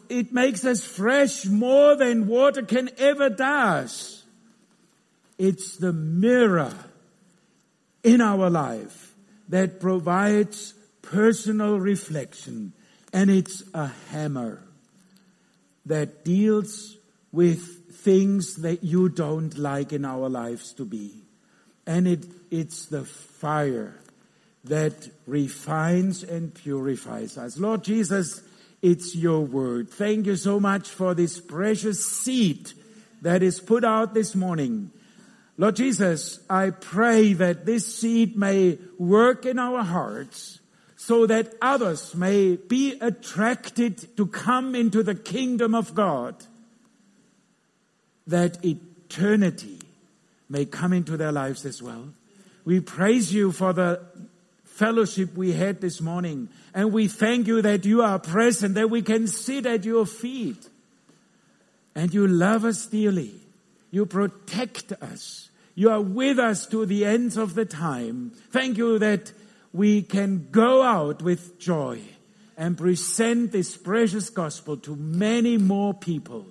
[0.09, 4.23] it makes us fresh more than water can ever does.
[5.37, 6.73] It's the mirror
[8.03, 9.13] in our life
[9.49, 12.73] that provides personal reflection
[13.11, 14.61] and it's a hammer
[15.85, 16.97] that deals
[17.31, 21.23] with things that you don't like in our lives to be.
[21.87, 23.99] And it, it's the fire
[24.65, 27.57] that refines and purifies us.
[27.57, 28.41] Lord Jesus,
[28.81, 29.89] it's your word.
[29.89, 32.71] Thank you so much for this precious seed
[33.21, 34.91] that is put out this morning.
[35.57, 40.59] Lord Jesus, I pray that this seed may work in our hearts
[40.95, 46.35] so that others may be attracted to come into the kingdom of God,
[48.27, 49.79] that eternity
[50.49, 52.09] may come into their lives as well.
[52.63, 54.01] We praise you for the
[54.79, 56.47] fellowship we had this morning.
[56.73, 60.69] And we thank you that you are present, that we can sit at your feet.
[61.93, 63.33] And you love us dearly.
[63.91, 65.49] You protect us.
[65.75, 68.31] You are with us to the ends of the time.
[68.51, 69.33] Thank you that
[69.73, 72.01] we can go out with joy
[72.57, 76.45] and present this precious gospel to many more people.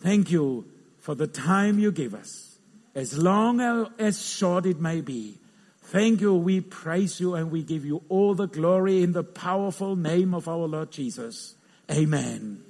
[0.00, 0.66] Thank you
[0.98, 2.58] for the time you give us,
[2.94, 3.60] as long
[3.98, 5.38] as short it may be.
[5.90, 6.34] Thank you.
[6.34, 10.46] We praise you and we give you all the glory in the powerful name of
[10.46, 11.54] our Lord Jesus.
[11.90, 12.67] Amen.